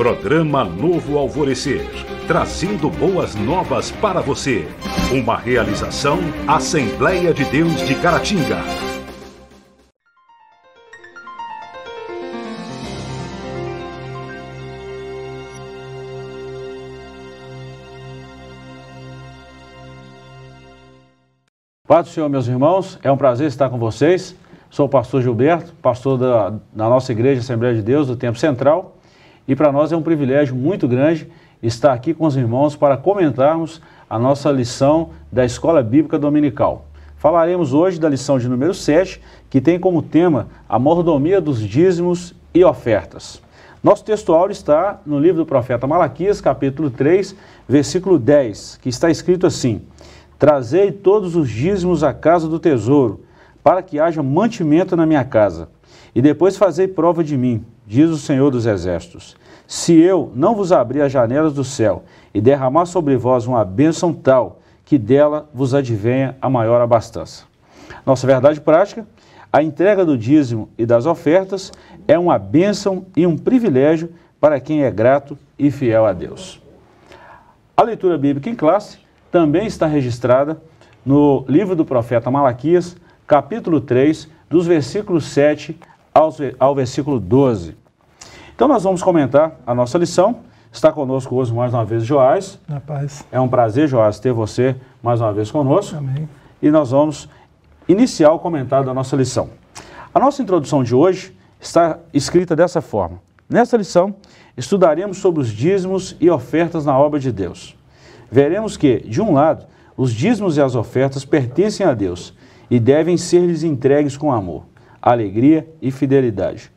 Programa 0.00 0.64
Novo 0.64 1.18
Alvorecer, 1.18 1.82
trazendo 2.26 2.88
boas 2.88 3.34
novas 3.34 3.90
para 3.90 4.22
você. 4.22 4.66
Uma 5.12 5.36
realização 5.36 6.16
Assembleia 6.48 7.34
de 7.34 7.44
Deus 7.44 7.86
de 7.86 7.94
Caratinga. 7.96 8.56
Paz 21.86 22.06
do 22.06 22.12
Senhor, 22.12 22.30
meus 22.30 22.48
irmãos, 22.48 22.98
é 23.02 23.12
um 23.12 23.18
prazer 23.18 23.48
estar 23.48 23.68
com 23.68 23.78
vocês. 23.78 24.34
Sou 24.70 24.86
o 24.86 24.88
pastor 24.88 25.20
Gilberto, 25.20 25.74
pastor 25.82 26.16
da, 26.16 26.48
da 26.72 26.88
nossa 26.88 27.12
igreja 27.12 27.42
Assembleia 27.42 27.74
de 27.74 27.82
Deus 27.82 28.06
do 28.06 28.16
Tempo 28.16 28.38
Central. 28.38 28.96
E 29.50 29.56
para 29.56 29.72
nós 29.72 29.90
é 29.90 29.96
um 29.96 30.00
privilégio 30.00 30.54
muito 30.54 30.86
grande 30.86 31.26
estar 31.60 31.92
aqui 31.92 32.14
com 32.14 32.24
os 32.24 32.36
irmãos 32.36 32.76
para 32.76 32.96
comentarmos 32.96 33.82
a 34.08 34.16
nossa 34.16 34.48
lição 34.48 35.10
da 35.32 35.44
Escola 35.44 35.82
Bíblica 35.82 36.16
Dominical. 36.16 36.84
Falaremos 37.16 37.74
hoje 37.74 37.98
da 37.98 38.08
lição 38.08 38.38
de 38.38 38.48
número 38.48 38.72
7, 38.72 39.20
que 39.50 39.60
tem 39.60 39.76
como 39.76 40.02
tema 40.02 40.46
a 40.68 40.78
mordomia 40.78 41.40
dos 41.40 41.58
dízimos 41.58 42.32
e 42.54 42.64
ofertas. 42.64 43.42
Nosso 43.82 44.04
textual 44.04 44.52
está 44.52 45.00
no 45.04 45.18
livro 45.18 45.38
do 45.38 45.46
profeta 45.46 45.84
Malaquias, 45.84 46.40
capítulo 46.40 46.88
3, 46.88 47.34
versículo 47.68 48.20
10, 48.20 48.78
que 48.80 48.88
está 48.88 49.10
escrito 49.10 49.48
assim: 49.48 49.82
Trazei 50.38 50.92
todos 50.92 51.34
os 51.34 51.50
dízimos 51.50 52.04
à 52.04 52.14
casa 52.14 52.46
do 52.46 52.60
tesouro, 52.60 53.24
para 53.64 53.82
que 53.82 53.98
haja 53.98 54.22
mantimento 54.22 54.96
na 54.96 55.06
minha 55.06 55.24
casa. 55.24 55.68
E 56.14 56.20
depois 56.20 56.56
fazei 56.56 56.88
prova 56.88 57.22
de 57.22 57.36
mim, 57.36 57.64
diz 57.86 58.10
o 58.10 58.18
Senhor 58.18 58.50
dos 58.50 58.66
Exércitos. 58.66 59.36
Se 59.66 59.98
eu 59.98 60.32
não 60.34 60.54
vos 60.54 60.72
abrir 60.72 61.00
as 61.00 61.12
janelas 61.12 61.52
do 61.52 61.62
céu 61.62 62.04
e 62.34 62.40
derramar 62.40 62.86
sobre 62.86 63.16
vós 63.16 63.46
uma 63.46 63.64
bênção 63.64 64.12
tal, 64.12 64.60
que 64.84 64.98
dela 64.98 65.48
vos 65.54 65.74
advenha 65.74 66.36
a 66.42 66.50
maior 66.50 66.80
abastança. 66.80 67.44
Nossa 68.04 68.26
verdade 68.26 68.60
prática, 68.60 69.06
a 69.52 69.62
entrega 69.62 70.04
do 70.04 70.18
dízimo 70.18 70.68
e 70.76 70.84
das 70.84 71.06
ofertas 71.06 71.72
é 72.08 72.18
uma 72.18 72.38
bênção 72.38 73.06
e 73.16 73.26
um 73.26 73.36
privilégio 73.36 74.10
para 74.40 74.58
quem 74.58 74.82
é 74.82 74.90
grato 74.90 75.38
e 75.58 75.70
fiel 75.70 76.06
a 76.06 76.12
Deus. 76.12 76.60
A 77.76 77.82
leitura 77.82 78.18
bíblica 78.18 78.50
em 78.50 78.54
classe 78.54 78.98
também 79.30 79.66
está 79.66 79.86
registrada 79.86 80.60
no 81.04 81.44
livro 81.48 81.76
do 81.76 81.84
profeta 81.84 82.30
Malaquias, 82.30 82.96
capítulo 83.26 83.80
3, 83.80 84.28
dos 84.50 84.66
versículos 84.66 85.26
7 85.26 85.78
ao, 86.12 86.34
ao 86.58 86.74
versículo 86.74 87.20
12. 87.20 87.76
Então 88.54 88.66
nós 88.66 88.82
vamos 88.82 89.00
comentar 89.00 89.52
a 89.64 89.72
nossa 89.72 89.96
lição. 89.96 90.40
Está 90.72 90.92
conosco 90.92 91.36
hoje 91.36 91.54
mais 91.54 91.72
uma 91.72 91.84
vez 91.84 92.04
Joás. 92.04 92.58
Na 92.68 92.80
paz. 92.80 93.24
É 93.30 93.40
um 93.40 93.48
prazer, 93.48 93.88
Joás, 93.88 94.18
ter 94.18 94.32
você 94.32 94.74
mais 95.00 95.20
uma 95.20 95.32
vez 95.32 95.52
conosco. 95.52 95.96
Amém. 95.96 96.28
E 96.60 96.68
nós 96.68 96.90
vamos 96.90 97.28
iniciar 97.88 98.32
o 98.32 98.40
comentário 98.40 98.84
da 98.84 98.92
nossa 98.92 99.14
lição. 99.14 99.50
A 100.12 100.18
nossa 100.18 100.42
introdução 100.42 100.82
de 100.82 100.94
hoje 100.94 101.34
está 101.60 102.00
escrita 102.12 102.56
dessa 102.56 102.80
forma. 102.80 103.20
Nesta 103.48 103.76
lição, 103.76 104.14
estudaremos 104.56 105.18
sobre 105.18 105.40
os 105.40 105.48
dízimos 105.48 106.16
e 106.20 106.28
ofertas 106.28 106.84
na 106.84 106.98
obra 106.98 107.20
de 107.20 107.30
Deus. 107.30 107.76
Veremos 108.30 108.76
que, 108.76 108.98
de 109.00 109.20
um 109.20 109.32
lado, 109.32 109.64
os 109.96 110.12
dízimos 110.12 110.56
e 110.56 110.60
as 110.60 110.74
ofertas 110.74 111.24
pertencem 111.24 111.86
a 111.86 111.94
Deus 111.94 112.34
e 112.70 112.78
devem 112.78 113.16
ser-lhes 113.16 113.62
entregues 113.62 114.16
com 114.16 114.32
amor, 114.32 114.64
alegria 115.02 115.68
e 115.82 115.90
fidelidade. 115.90 116.70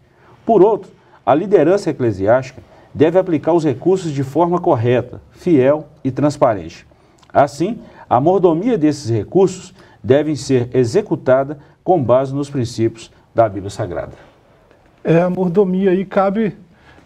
Por 0.45 0.61
outro, 0.61 0.91
a 1.25 1.33
liderança 1.35 1.89
eclesiástica 1.89 2.61
deve 2.93 3.17
aplicar 3.17 3.53
os 3.53 3.63
recursos 3.63 4.11
de 4.11 4.23
forma 4.23 4.59
correta, 4.59 5.21
fiel 5.31 5.87
e 6.03 6.11
transparente. 6.11 6.85
Assim, 7.31 7.79
a 8.09 8.19
mordomia 8.19 8.77
desses 8.77 9.09
recursos 9.09 9.73
deve 10.03 10.35
ser 10.35 10.69
executada 10.73 11.57
com 11.83 12.01
base 12.03 12.33
nos 12.33 12.49
princípios 12.49 13.11
da 13.33 13.47
Bíblia 13.47 13.69
Sagrada. 13.69 14.13
É, 15.03 15.21
a 15.21 15.29
mordomia 15.29 15.91
aí 15.91 16.05
cabe, 16.05 16.55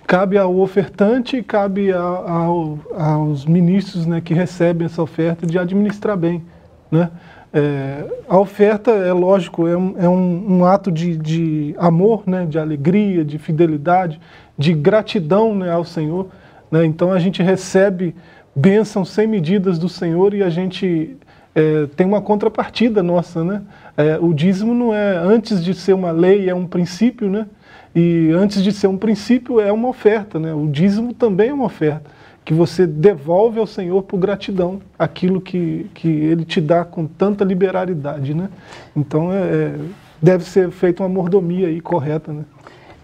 cabe 0.06 0.38
ao 0.38 0.60
ofertante 0.60 1.38
e 1.38 1.44
cabe 1.44 1.92
aos 1.94 3.46
ministros 3.46 4.06
né, 4.06 4.20
que 4.22 4.34
recebem 4.34 4.86
essa 4.86 5.02
oferta 5.02 5.48
de 5.48 5.58
administrar 5.58 6.18
bem. 6.18 6.44
Né? 6.92 7.10
É, 7.54 8.04
a 8.28 8.38
oferta, 8.38 8.92
é 8.92 9.14
lógico, 9.14 9.68
é 9.68 9.78
um, 9.78 9.96
é 9.98 10.10
um, 10.10 10.58
um 10.60 10.66
ato 10.66 10.92
de, 10.92 11.16
de, 11.18 11.76
amor, 11.78 12.24
né, 12.28 12.46
de 12.46 12.60
alegria, 12.60 13.24
de 13.24 13.38
fidelidade, 13.38 14.20
de 14.58 14.74
gratidão 14.74 15.56
né, 15.56 15.72
ao 15.72 15.86
Senhor. 15.86 16.28
Né? 16.70 16.86
Então 16.86 17.12
a 17.12 17.20
gente 17.20 17.42
recebe 17.42 18.14
bênçãos 18.56 19.10
sem 19.10 19.28
medidas 19.28 19.80
do 19.80 19.88
Senhor 19.88 20.34
e 20.34 20.44
a 20.44 20.50
gente 20.50 21.16
é, 21.56 21.88
tem 21.96 22.06
uma 22.06 22.22
contrapartida 22.22 23.02
nossa. 23.02 23.44
Né? 23.44 23.62
É, 23.96 24.18
o 24.20 24.34
dízimo 24.34 24.74
não 24.74 24.94
é, 24.94 25.16
antes 25.18 25.64
de 25.64 25.74
ser 25.74 25.94
uma 25.94 26.12
lei, 26.12 26.50
é 26.50 26.56
um 26.56 26.68
princípio, 26.68 27.30
né? 27.30 27.48
e 27.96 28.30
antes 28.36 28.62
de 28.62 28.72
ser 28.72 28.88
um 28.88 28.98
princípio, 28.98 29.62
é 29.62 29.72
uma 29.72 29.88
oferta. 29.88 30.38
Né? 30.38 30.54
O 30.54 30.68
dízimo 30.68 31.14
também 31.14 31.50
é 31.50 31.54
uma 31.54 31.66
oferta 31.66 32.18
que 32.48 32.54
você 32.54 32.88
devolve 32.88 33.60
ao 33.60 33.68
Senhor 33.68 34.02
por 34.04 34.18
gratidão 34.18 34.80
aquilo 34.98 35.42
que, 35.42 35.92
que 35.94 36.08
Ele 36.08 36.46
te 36.46 36.62
dá 36.62 36.86
com 36.86 37.06
tanta 37.06 37.44
liberalidade, 37.44 38.34
né? 38.34 38.48
Então, 38.96 39.34
é, 39.34 39.36
é, 39.36 39.76
deve 40.22 40.46
ser 40.46 40.72
feita 40.72 41.04
uma 41.04 41.10
mordomia 41.10 41.68
aí 41.68 41.82
correta, 41.82 42.32
né? 42.32 42.46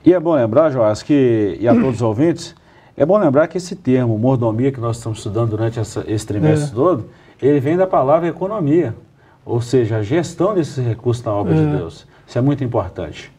E 0.06 0.14
é 0.14 0.20
bom 0.20 0.34
lembrar, 0.34 0.70
Joás, 0.72 1.04
que, 1.04 1.58
e 1.59 1.68
a 1.68 1.74
todos 1.74 1.96
os 1.96 2.02
ouvintes, 2.08 2.56
é 2.96 3.06
bom 3.06 3.18
lembrar 3.18 3.50
que 3.50 3.58
esse 3.58 3.76
termo, 3.76 4.18
mordomia, 4.18 4.72
que 4.72 4.80
nós 4.80 4.96
estamos 4.96 5.18
estudando 5.18 5.50
durante 5.50 5.78
essa, 5.78 6.06
esse 6.08 6.25
trimestre 6.25 6.72
é. 6.72 6.74
todo, 6.74 7.10
ele 7.42 7.60
vem 7.60 7.75
da 7.75 7.86
palavra 7.86 8.30
economia, 8.30 8.96
ou 9.46 9.60
seja, 9.60 9.98
a 9.98 10.02
gestão 10.02 10.56
desses 10.56 10.78
recursos 10.78 11.22
na 11.22 11.34
obra 11.34 11.54
é. 11.54 11.58
de 11.58 11.66
Deus. 11.66 12.08
Isso 12.25 12.38
é 12.38 12.42
muito 12.42 12.64
importante. 12.64 13.30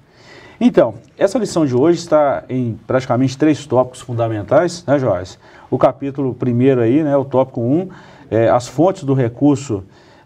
Então, 0.61 0.95
essa 1.19 1.39
lição 1.39 1.67
de 1.67 1.75
hoje 1.75 1.99
está 1.99 2.45
em 2.49 2.79
praticamente 2.87 3.37
três 3.37 3.67
tópicos 3.67 4.01
fundamentais, 4.01 4.85
né, 4.87 4.99
Joás? 4.99 5.39
O 5.71 5.77
capítulo 5.77 6.33
primeiro 6.33 6.81
aí, 6.81 7.03
né, 7.03 7.17
o 7.17 7.25
tópico 7.25 7.61
1, 7.61 7.65
um, 7.65 7.89
é, 8.31 8.49
as 8.49 8.69
fontes 8.69 9.03
do 9.03 9.15
recurso 9.15 9.83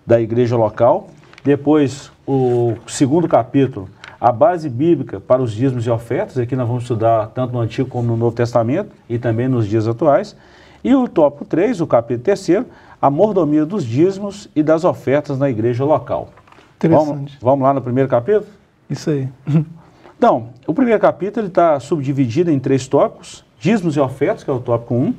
da 0.06 0.20
igreja 0.20 0.56
local. 0.56 1.08
Depois, 1.42 2.12
o 2.26 2.74
segundo 2.86 3.26
capítulo, 3.26 3.88
a 4.20 4.30
base 4.30 4.68
bíblica 4.68 5.18
para 5.18 5.40
os 5.40 5.52
dízimos 5.52 5.86
e 5.86 5.90
ofertas. 5.90 6.36
Aqui 6.36 6.54
nós 6.54 6.66
vamos 6.66 6.82
estudar 6.82 7.28
tanto 7.28 7.52
no 7.52 7.60
Antigo 7.60 7.88
como 7.88 8.08
no 8.08 8.16
Novo 8.16 8.36
Testamento 8.36 8.90
e 9.08 9.18
também 9.18 9.48
nos 9.48 9.66
dias 9.66 9.88
atuais. 9.88 10.36
E 10.84 10.94
o 10.94 11.08
tópico 11.08 11.44
3, 11.44 11.80
o 11.80 11.86
capítulo 11.86 12.24
terceiro, 12.24 12.66
a 13.00 13.10
mordomia 13.10 13.64
dos 13.64 13.84
dízimos 13.84 14.48
e 14.54 14.62
das 14.62 14.84
ofertas 14.84 15.38
na 15.38 15.48
igreja 15.48 15.84
local. 15.84 16.28
Interessante. 16.76 17.08
Vamos, 17.08 17.36
vamos 17.40 17.64
lá 17.64 17.74
no 17.74 17.80
primeiro 17.80 18.08
capítulo? 18.08 18.46
Isso 18.90 19.10
aí. 19.10 19.28
Então, 20.18 20.48
o 20.66 20.74
primeiro 20.74 21.00
capítulo 21.00 21.46
está 21.46 21.78
subdividido 21.78 22.50
em 22.50 22.58
três 22.58 22.88
tópicos: 22.88 23.44
dízimos 23.60 23.96
e 23.96 24.00
ofertas, 24.00 24.42
que 24.42 24.50
é 24.50 24.52
o 24.52 24.58
tópico 24.58 24.94
1, 24.94 25.14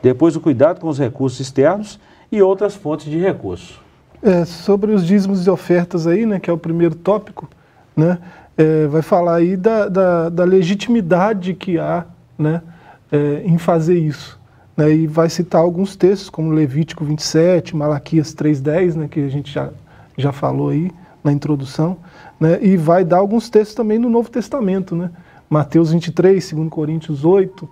depois 0.00 0.36
o 0.36 0.40
cuidado 0.40 0.80
com 0.80 0.88
os 0.88 1.00
recursos 1.00 1.40
externos 1.40 1.98
e 2.30 2.40
outras 2.40 2.76
fontes 2.76 3.06
de 3.06 3.18
recursos. 3.18 3.80
É, 4.22 4.44
sobre 4.44 4.92
os 4.92 5.04
dízimos 5.04 5.46
e 5.46 5.50
ofertas 5.50 6.06
aí, 6.06 6.24
né, 6.24 6.38
que 6.38 6.48
é 6.48 6.52
o 6.52 6.56
primeiro 6.58 6.94
tópico, 6.94 7.48
né, 7.96 8.18
é, 8.56 8.86
vai 8.86 9.02
falar 9.02 9.34
aí 9.34 9.56
da, 9.56 9.88
da, 9.88 10.28
da, 10.28 10.44
legitimidade 10.44 11.52
que 11.52 11.78
há 11.78 12.06
né, 12.38 12.62
é, 13.10 13.42
em 13.44 13.58
fazer 13.58 13.98
isso. 13.98 14.38
Né, 14.76 14.92
e 14.92 15.06
vai 15.06 15.28
citar 15.28 15.60
alguns 15.60 15.96
textos, 15.96 16.30
como 16.30 16.52
Levítico 16.52 17.04
27, 17.04 17.74
Malaquias 17.74 18.34
3.10, 18.34 18.94
né, 18.94 19.08
que 19.08 19.20
a 19.20 19.28
gente 19.28 19.52
já, 19.52 19.70
já 20.16 20.32
falou 20.32 20.68
aí 20.68 20.90
na 21.22 21.32
introdução 21.32 21.98
né? 22.38 22.58
e 22.60 22.76
vai 22.76 23.04
dar 23.04 23.18
alguns 23.18 23.48
textos 23.48 23.74
também 23.74 23.98
no 23.98 24.08
Novo 24.08 24.30
Testamento, 24.30 24.94
né? 24.94 25.10
Mateus 25.48 25.92
23, 25.92 26.52
2 26.52 26.68
Coríntios 26.68 27.24
8. 27.24 27.68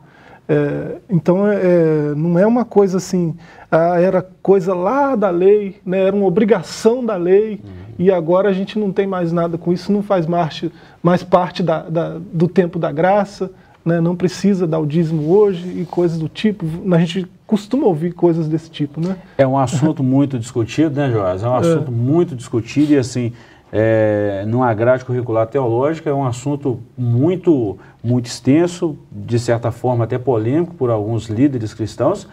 É, 0.47 0.97
então, 1.09 1.47
é, 1.47 1.57
é, 1.57 2.15
não 2.15 2.39
é 2.39 2.47
uma 2.47 2.65
coisa 2.65 2.99
assim, 2.99 3.35
ah, 3.71 3.99
era 3.99 4.23
coisa 4.43 4.75
lá 4.75 5.17
da 5.17 5.31
lei, 5.31 5.77
né? 5.85 6.07
era 6.07 6.15
uma 6.15 6.27
obrigação 6.27 7.05
da 7.05 7.17
lei, 7.17 7.61
uhum. 7.65 7.71
e 7.99 8.11
agora 8.11 8.51
a 8.51 8.53
gente 8.53 8.79
não 8.79 8.93
tem 8.93 9.07
mais 9.07 9.33
nada 9.33 9.57
com 9.57 9.73
isso, 9.73 9.91
não 9.91 10.03
faz 10.03 10.27
mais, 10.27 10.65
mais 11.03 11.23
parte 11.23 11.63
da, 11.63 11.83
da, 11.89 12.19
do 12.19 12.47
tempo 12.47 12.79
da 12.79 12.93
graça, 12.93 13.51
né? 13.83 14.01
não 14.01 14.15
precisa 14.15 14.67
dar 14.67 14.79
o 14.79 14.87
dízimo 14.87 15.31
hoje 15.31 15.67
e 15.81 15.87
coisas 15.87 16.19
do 16.19 16.29
tipo. 16.29 16.67
A 16.95 16.99
gente 16.99 17.27
costuma 17.47 17.87
ouvir 17.87 18.13
coisas 18.13 18.47
desse 18.47 18.71
tipo. 18.71 19.01
Né? 19.01 19.17
É 19.39 19.47
um 19.47 19.59
assunto 19.59 20.03
muito 20.03 20.39
discutido, 20.39 21.01
né, 21.01 21.11
Joás? 21.11 21.43
É 21.43 21.49
um 21.49 21.55
é. 21.55 21.59
assunto 21.59 21.91
muito 21.91 22.37
discutido 22.37 22.93
e 22.93 22.99
assim 22.99 23.33
é, 23.77 24.45
numa 24.47 24.73
grade 24.73 25.05
curricular 25.05 25.49
teológica, 25.49 26.09
é 26.09 26.15
um 26.15 26.25
assunto 26.25 26.79
muito, 26.97 27.77
muito 28.05 28.27
extenso, 28.27 28.97
de 29.11 29.37
certa 29.37 29.73
forma 29.73 30.05
até 30.05 30.17
polêmico 30.17 30.73
por 30.75 30.91
alguns 30.91 31.27
líderes 31.27 31.75
cristãos, 31.75 32.29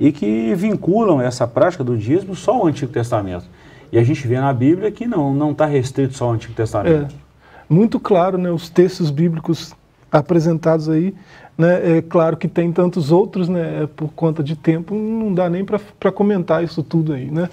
e 0.00 0.10
que 0.10 0.54
vinculam 0.54 1.20
essa 1.20 1.46
prática 1.46 1.84
do 1.84 1.98
dízimo 1.98 2.34
só 2.34 2.54
ao 2.54 2.66
Antigo 2.66 2.90
Testamento. 2.90 3.44
E 3.92 3.98
a 3.98 4.02
gente 4.02 4.26
vê 4.26 4.40
na 4.40 4.50
Bíblia 4.54 4.90
que 4.90 5.06
não 5.06 5.50
está 5.50 5.66
restrito 5.66 6.16
só 6.16 6.28
ao 6.28 6.32
Antigo 6.32 6.54
Testamento. 6.54 7.14
É, 7.14 7.18
muito 7.68 8.00
claro, 8.00 8.38
né, 8.38 8.50
os 8.50 8.70
textos 8.70 9.10
bíblicos 9.10 9.74
apresentados 10.10 10.88
aí. 10.88 11.14
Né? 11.58 11.98
É 11.98 12.02
claro 12.02 12.36
que 12.36 12.48
tem 12.48 12.70
tantos 12.70 13.10
outros, 13.10 13.48
né? 13.48 13.82
É, 13.82 13.86
por 13.86 14.12
conta 14.12 14.42
de 14.42 14.56
tempo, 14.56 14.94
não 14.94 15.32
dá 15.32 15.48
nem 15.48 15.64
para 15.64 16.12
comentar 16.12 16.62
isso 16.62 16.82
tudo 16.82 17.12
aí. 17.12 17.30
Né? 17.30 17.48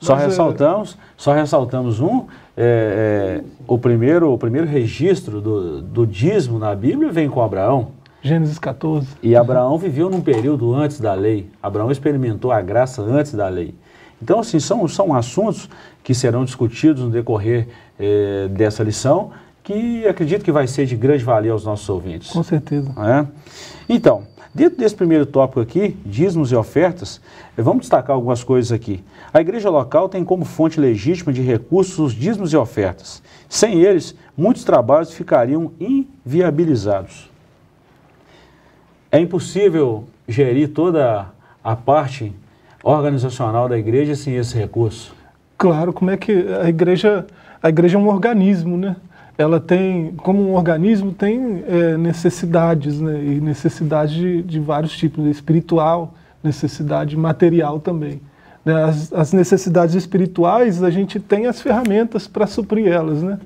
Só 0.00 0.14
Mas, 0.14 0.22
é, 0.22 0.26
ressaltamos, 0.26 0.94
é... 0.98 1.04
só 1.16 1.32
ressaltamos 1.32 2.00
um, 2.00 2.24
é, 2.56 3.42
é, 3.42 3.44
o, 3.66 3.78
primeiro, 3.78 4.32
o 4.32 4.38
primeiro 4.38 4.66
registro 4.66 5.40
do, 5.40 5.82
do 5.82 6.06
dízimo 6.06 6.58
na 6.58 6.74
Bíblia 6.74 7.12
vem 7.12 7.28
com 7.28 7.42
Abraão. 7.42 7.88
Gênesis 8.22 8.58
14. 8.58 9.06
E 9.22 9.36
Abraão 9.36 9.78
viveu 9.78 10.10
num 10.10 10.20
período 10.20 10.74
antes 10.74 11.00
da 11.00 11.14
lei. 11.14 11.48
Abraão 11.62 11.90
experimentou 11.90 12.50
a 12.50 12.60
graça 12.60 13.02
antes 13.02 13.32
da 13.32 13.48
lei. 13.48 13.74
Então, 14.22 14.40
assim, 14.40 14.58
são, 14.60 14.86
são 14.88 15.14
assuntos 15.14 15.68
que 16.02 16.14
serão 16.14 16.44
discutidos 16.44 17.02
no 17.02 17.10
decorrer 17.10 17.68
é, 17.98 18.48
dessa 18.48 18.82
lição, 18.82 19.30
que 19.62 20.06
acredito 20.06 20.44
que 20.44 20.52
vai 20.52 20.66
ser 20.66 20.84
de 20.86 20.96
grande 20.96 21.24
valia 21.24 21.52
aos 21.52 21.64
nossos 21.64 21.88
ouvintes. 21.88 22.30
Com 22.30 22.42
certeza. 22.42 22.90
É? 22.98 23.26
Então, 23.88 24.24
dentro 24.54 24.78
desse 24.78 24.94
primeiro 24.94 25.26
tópico 25.26 25.60
aqui, 25.60 25.96
dízimos 26.04 26.52
e 26.52 26.56
ofertas, 26.56 27.20
vamos 27.56 27.82
destacar 27.82 28.14
algumas 28.14 28.42
coisas 28.42 28.72
aqui. 28.72 29.02
A 29.32 29.40
igreja 29.40 29.70
local 29.70 30.08
tem 30.08 30.24
como 30.24 30.44
fonte 30.44 30.80
legítima 30.80 31.32
de 31.32 31.42
recursos 31.42 31.98
os 31.98 32.12
dízimos 32.12 32.52
e 32.52 32.56
ofertas. 32.56 33.22
Sem 33.48 33.82
eles, 33.82 34.14
muitos 34.36 34.64
trabalhos 34.64 35.12
ficariam 35.12 35.72
inviabilizados. 35.80 37.30
É 39.10 39.18
impossível 39.18 40.04
gerir 40.28 40.68
toda 40.68 41.26
a 41.62 41.76
parte 41.76 42.32
organizacional 42.82 43.68
da 43.68 43.78
igreja 43.78 44.14
sem 44.14 44.36
esse 44.36 44.56
recurso. 44.56 45.14
Claro, 45.58 45.92
como 45.92 46.10
é 46.10 46.16
que 46.16 46.32
a 46.62 46.68
igreja, 46.68 47.26
a 47.62 47.68
igreja 47.68 47.98
é 47.98 48.00
um 48.00 48.08
organismo, 48.08 48.76
né? 48.76 48.96
Ela 49.40 49.58
tem, 49.58 50.12
como 50.18 50.50
um 50.50 50.54
organismo, 50.54 51.12
tem 51.12 51.64
é, 51.66 51.96
necessidades, 51.96 53.00
né? 53.00 53.24
E 53.24 53.40
necessidade 53.40 54.14
de, 54.14 54.42
de 54.42 54.60
vários 54.60 54.94
tipos, 54.94 55.24
espiritual, 55.24 56.12
necessidade 56.44 57.16
material 57.16 57.80
também. 57.80 58.20
Né? 58.62 58.84
As, 58.84 59.10
as, 59.14 59.32
necessidades 59.32 59.94
espirituais, 59.94 60.82
a 60.82 60.90
gente 60.90 61.18
tem 61.18 61.46
as 61.46 61.58
ferramentas 61.62 62.28
para 62.28 62.46
suprir 62.46 62.86
elas, 62.88 63.22
né? 63.22 63.38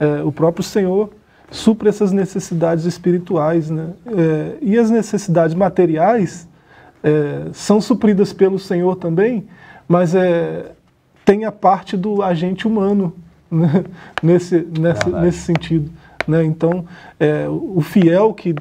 É, 0.00 0.22
o 0.22 0.32
próprio 0.32 0.64
Senhor 0.64 1.10
supre 1.50 1.90
essas 1.90 2.12
necessidades 2.12 2.86
espirituais, 2.86 3.68
né? 3.68 3.90
É, 4.06 4.56
e 4.62 4.78
as 4.78 4.90
necessidades 4.90 5.54
materiais 5.54 6.48
é, 7.04 7.50
são 7.52 7.78
supridas 7.78 8.32
pelo 8.32 8.58
Senhor 8.58 8.96
também, 8.96 9.46
mas 9.86 10.14
é, 10.14 10.72
tem 11.26 11.44
a 11.44 11.52
parte 11.52 11.94
do 11.94 12.22
agente 12.22 12.66
humano 12.66 13.12
né? 13.52 13.84
nesse, 14.22 14.66
nesse, 14.78 15.10
nesse 15.10 15.38
sentido. 15.38 15.90
Né? 16.26 16.44
Então, 16.44 16.84
é, 17.20 17.46
o 17.48 17.80
fiel 17.80 18.32
que 18.32 18.54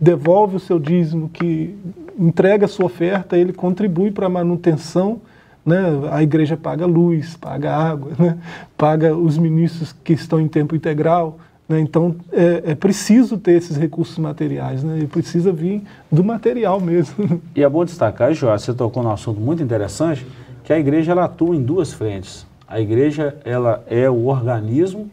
devolve 0.00 0.56
o 0.56 0.60
seu 0.60 0.78
dízimo, 0.78 1.28
que 1.28 1.76
entrega 2.18 2.64
a 2.64 2.68
sua 2.68 2.86
oferta, 2.86 3.36
ele 3.36 3.52
contribui 3.52 4.10
para 4.10 4.26
a 4.26 4.30
manutenção. 4.30 5.20
Né? 5.64 5.82
A 6.10 6.22
igreja 6.22 6.56
paga 6.56 6.86
luz, 6.86 7.36
paga 7.36 7.76
água, 7.76 8.12
né? 8.18 8.38
paga 8.76 9.14
os 9.14 9.36
ministros 9.36 9.94
que 10.02 10.14
estão 10.14 10.40
em 10.40 10.48
tempo 10.48 10.74
integral. 10.74 11.38
Né? 11.68 11.80
Então, 11.80 12.16
é, 12.32 12.62
é, 12.66 12.74
preciso 12.74 13.36
ter 13.36 13.52
esses 13.52 13.76
recursos 13.76 14.16
materiais, 14.16 14.82
né? 14.82 15.00
e 15.00 15.06
precisa 15.06 15.52
vir 15.52 15.82
do 16.10 16.24
material 16.24 16.80
mesmo. 16.80 17.42
E 17.54 17.62
é 17.62 17.68
bom 17.68 17.84
destacar, 17.84 18.32
Jorge, 18.32 18.64
você 18.64 18.72
tocou 18.72 19.02
num 19.02 19.10
assunto 19.10 19.40
muito 19.40 19.62
interessante, 19.62 20.26
que 20.64 20.72
a 20.72 20.78
igreja 20.78 21.12
ela 21.12 21.24
atua 21.24 21.54
em 21.54 21.62
duas 21.62 21.92
frentes. 21.92 22.47
A 22.68 22.80
igreja 22.80 23.36
ela 23.44 23.82
é 23.86 24.10
o 24.10 24.26
organismo 24.26 25.10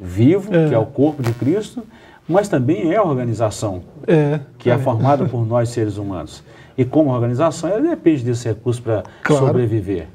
vivo, 0.00 0.54
é. 0.54 0.68
que 0.68 0.74
é 0.74 0.78
o 0.78 0.86
corpo 0.86 1.22
de 1.22 1.32
Cristo, 1.32 1.84
mas 2.26 2.48
também 2.48 2.92
é 2.92 2.96
a 2.96 3.02
organização, 3.02 3.82
é, 4.06 4.40
que 4.58 4.70
é, 4.70 4.74
é 4.74 4.78
formada 4.78 5.26
por 5.26 5.44
nós 5.46 5.68
seres 5.68 5.98
humanos. 5.98 6.42
E 6.76 6.84
como 6.84 7.10
organização, 7.10 7.68
ela 7.68 7.80
depende 7.80 8.24
desse 8.24 8.48
recurso 8.48 8.82
para 8.82 9.04
claro. 9.22 9.46
sobreviver. 9.46 10.08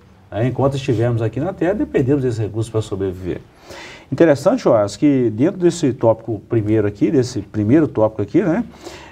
Enquanto 0.45 0.75
estivermos 0.75 1.21
aqui 1.21 1.39
na 1.39 1.53
Terra, 1.53 1.73
dependemos 1.73 2.23
desse 2.23 2.41
recurso 2.41 2.71
para 2.71 2.81
sobreviver. 2.81 3.41
Interessante, 4.11 4.63
Joás, 4.63 4.97
que 4.97 5.29
dentro 5.29 5.59
desse 5.59 5.93
tópico 5.93 6.41
primeiro 6.49 6.87
aqui, 6.87 7.11
desse 7.11 7.41
primeiro 7.41 7.87
tópico 7.87 8.21
aqui, 8.21 8.41
né, 8.41 8.63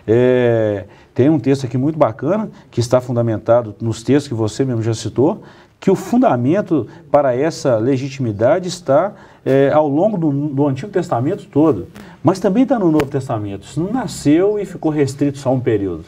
é, 0.08 0.86
tem 1.14 1.30
um 1.30 1.40
texto 1.40 1.66
aqui 1.66 1.78
muito 1.78 1.98
bacana, 1.98 2.50
que 2.72 2.80
está 2.80 3.00
fundamentado 3.00 3.76
nos 3.82 4.04
textos 4.04 4.28
que 4.28 4.34
você 4.34 4.66
mesmo 4.66 4.82
já 4.82 4.94
citou, 4.94 5.42
que 5.80 5.90
o 5.90 5.96
fundamento 5.96 6.88
para 7.10 7.36
essa 7.36 7.78
legitimidade 7.78 8.68
está 8.68 9.14
é, 9.46 9.72
ao 9.72 9.88
longo 9.88 10.18
do, 10.18 10.32
do, 10.50 10.68
Antigo 10.68 10.92
Testamento 10.92 11.46
todo, 11.46 11.88
mas 12.22 12.40
também 12.40 12.64
está 12.64 12.78
no 12.78 12.92
Novo 12.92 13.06
Testamento. 13.06 13.64
Isso 13.64 13.82
não 13.82 13.92
nasceu 13.92 14.60
e 14.60 14.66
ficou 14.66 14.92
restrito 14.92 15.38
só 15.38 15.50
a 15.50 15.54
um 15.54 15.60
período. 15.60 16.04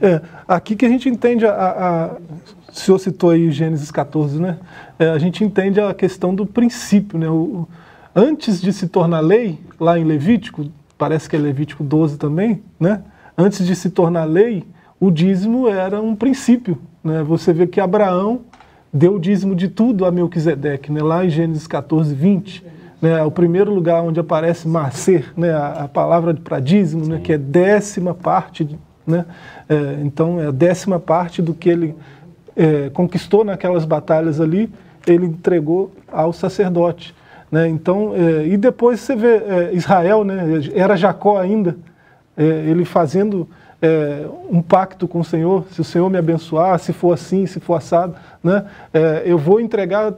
É, 0.00 0.20
aqui 0.48 0.74
que 0.74 0.86
a 0.86 0.88
gente 0.88 1.08
entende, 1.08 1.46
a, 1.46 1.52
a, 1.52 2.16
o 2.68 2.74
senhor 2.74 2.98
citou 2.98 3.30
aí 3.30 3.50
Gênesis 3.52 3.90
14, 3.90 4.40
né? 4.40 4.58
É, 4.98 5.10
a 5.10 5.18
gente 5.18 5.44
entende 5.44 5.80
a 5.80 5.92
questão 5.92 6.34
do 6.34 6.46
princípio, 6.46 7.18
né? 7.18 7.28
O, 7.28 7.68
antes 8.16 8.60
de 8.60 8.72
se 8.72 8.88
tornar 8.88 9.20
lei, 9.20 9.60
lá 9.78 9.98
em 9.98 10.04
Levítico, 10.04 10.66
parece 10.96 11.28
que 11.28 11.36
é 11.36 11.38
Levítico 11.38 11.84
12 11.84 12.16
também, 12.16 12.62
né? 12.80 13.02
Antes 13.36 13.64
de 13.64 13.76
se 13.76 13.90
tornar 13.90 14.24
lei, 14.24 14.64
o 14.98 15.10
dízimo 15.10 15.68
era 15.68 16.00
um 16.00 16.16
princípio, 16.16 16.78
né? 17.04 17.22
Você 17.22 17.52
vê 17.52 17.66
que 17.66 17.80
Abraão 17.80 18.40
deu 18.92 19.14
o 19.14 19.20
dízimo 19.20 19.54
de 19.54 19.68
tudo 19.68 20.04
a 20.04 20.10
Melquisedeque, 20.10 20.92
né? 20.92 21.02
Lá 21.02 21.24
em 21.24 21.30
Gênesis 21.30 21.66
14, 21.66 22.14
20, 22.14 22.64
né? 23.00 23.18
É 23.18 23.22
o 23.22 23.30
primeiro 23.30 23.72
lugar 23.72 24.02
onde 24.02 24.20
aparece 24.20 24.68
macer, 24.68 25.32
né? 25.36 25.52
A, 25.52 25.84
a 25.84 25.88
palavra 25.88 26.34
para 26.34 26.60
dízimo, 26.60 27.06
né? 27.06 27.20
Que 27.22 27.32
é 27.32 27.38
décima 27.38 28.14
parte, 28.14 28.78
né? 29.06 29.24
É, 29.68 30.00
então 30.02 30.40
é 30.40 30.48
a 30.48 30.50
décima 30.50 31.00
parte 31.00 31.40
do 31.40 31.54
que 31.54 31.68
ele 31.68 31.94
é, 32.56 32.90
conquistou 32.90 33.44
naquelas 33.44 33.84
batalhas 33.84 34.40
ali, 34.40 34.70
ele 35.06 35.26
entregou 35.26 35.92
ao 36.10 36.32
sacerdote. 36.32 37.14
Né? 37.50 37.68
Então, 37.68 38.12
é, 38.14 38.46
e 38.46 38.56
depois 38.56 39.00
você 39.00 39.16
vê 39.16 39.36
é, 39.36 39.70
Israel, 39.72 40.24
né? 40.24 40.60
era 40.74 40.96
Jacó 40.96 41.38
ainda, 41.38 41.76
é, 42.36 42.44
ele 42.44 42.84
fazendo 42.84 43.48
é, 43.82 44.26
um 44.48 44.62
pacto 44.62 45.08
com 45.08 45.20
o 45.20 45.24
Senhor, 45.24 45.66
se 45.72 45.80
o 45.80 45.84
Senhor 45.84 46.08
me 46.08 46.16
abençoar, 46.16 46.78
se 46.78 46.92
for 46.92 47.12
assim, 47.12 47.44
se 47.46 47.58
for 47.58 47.74
assado, 47.74 48.14
né? 48.42 48.64
É, 48.94 49.24
eu 49.26 49.36
vou 49.36 49.60
entregar 49.60 50.14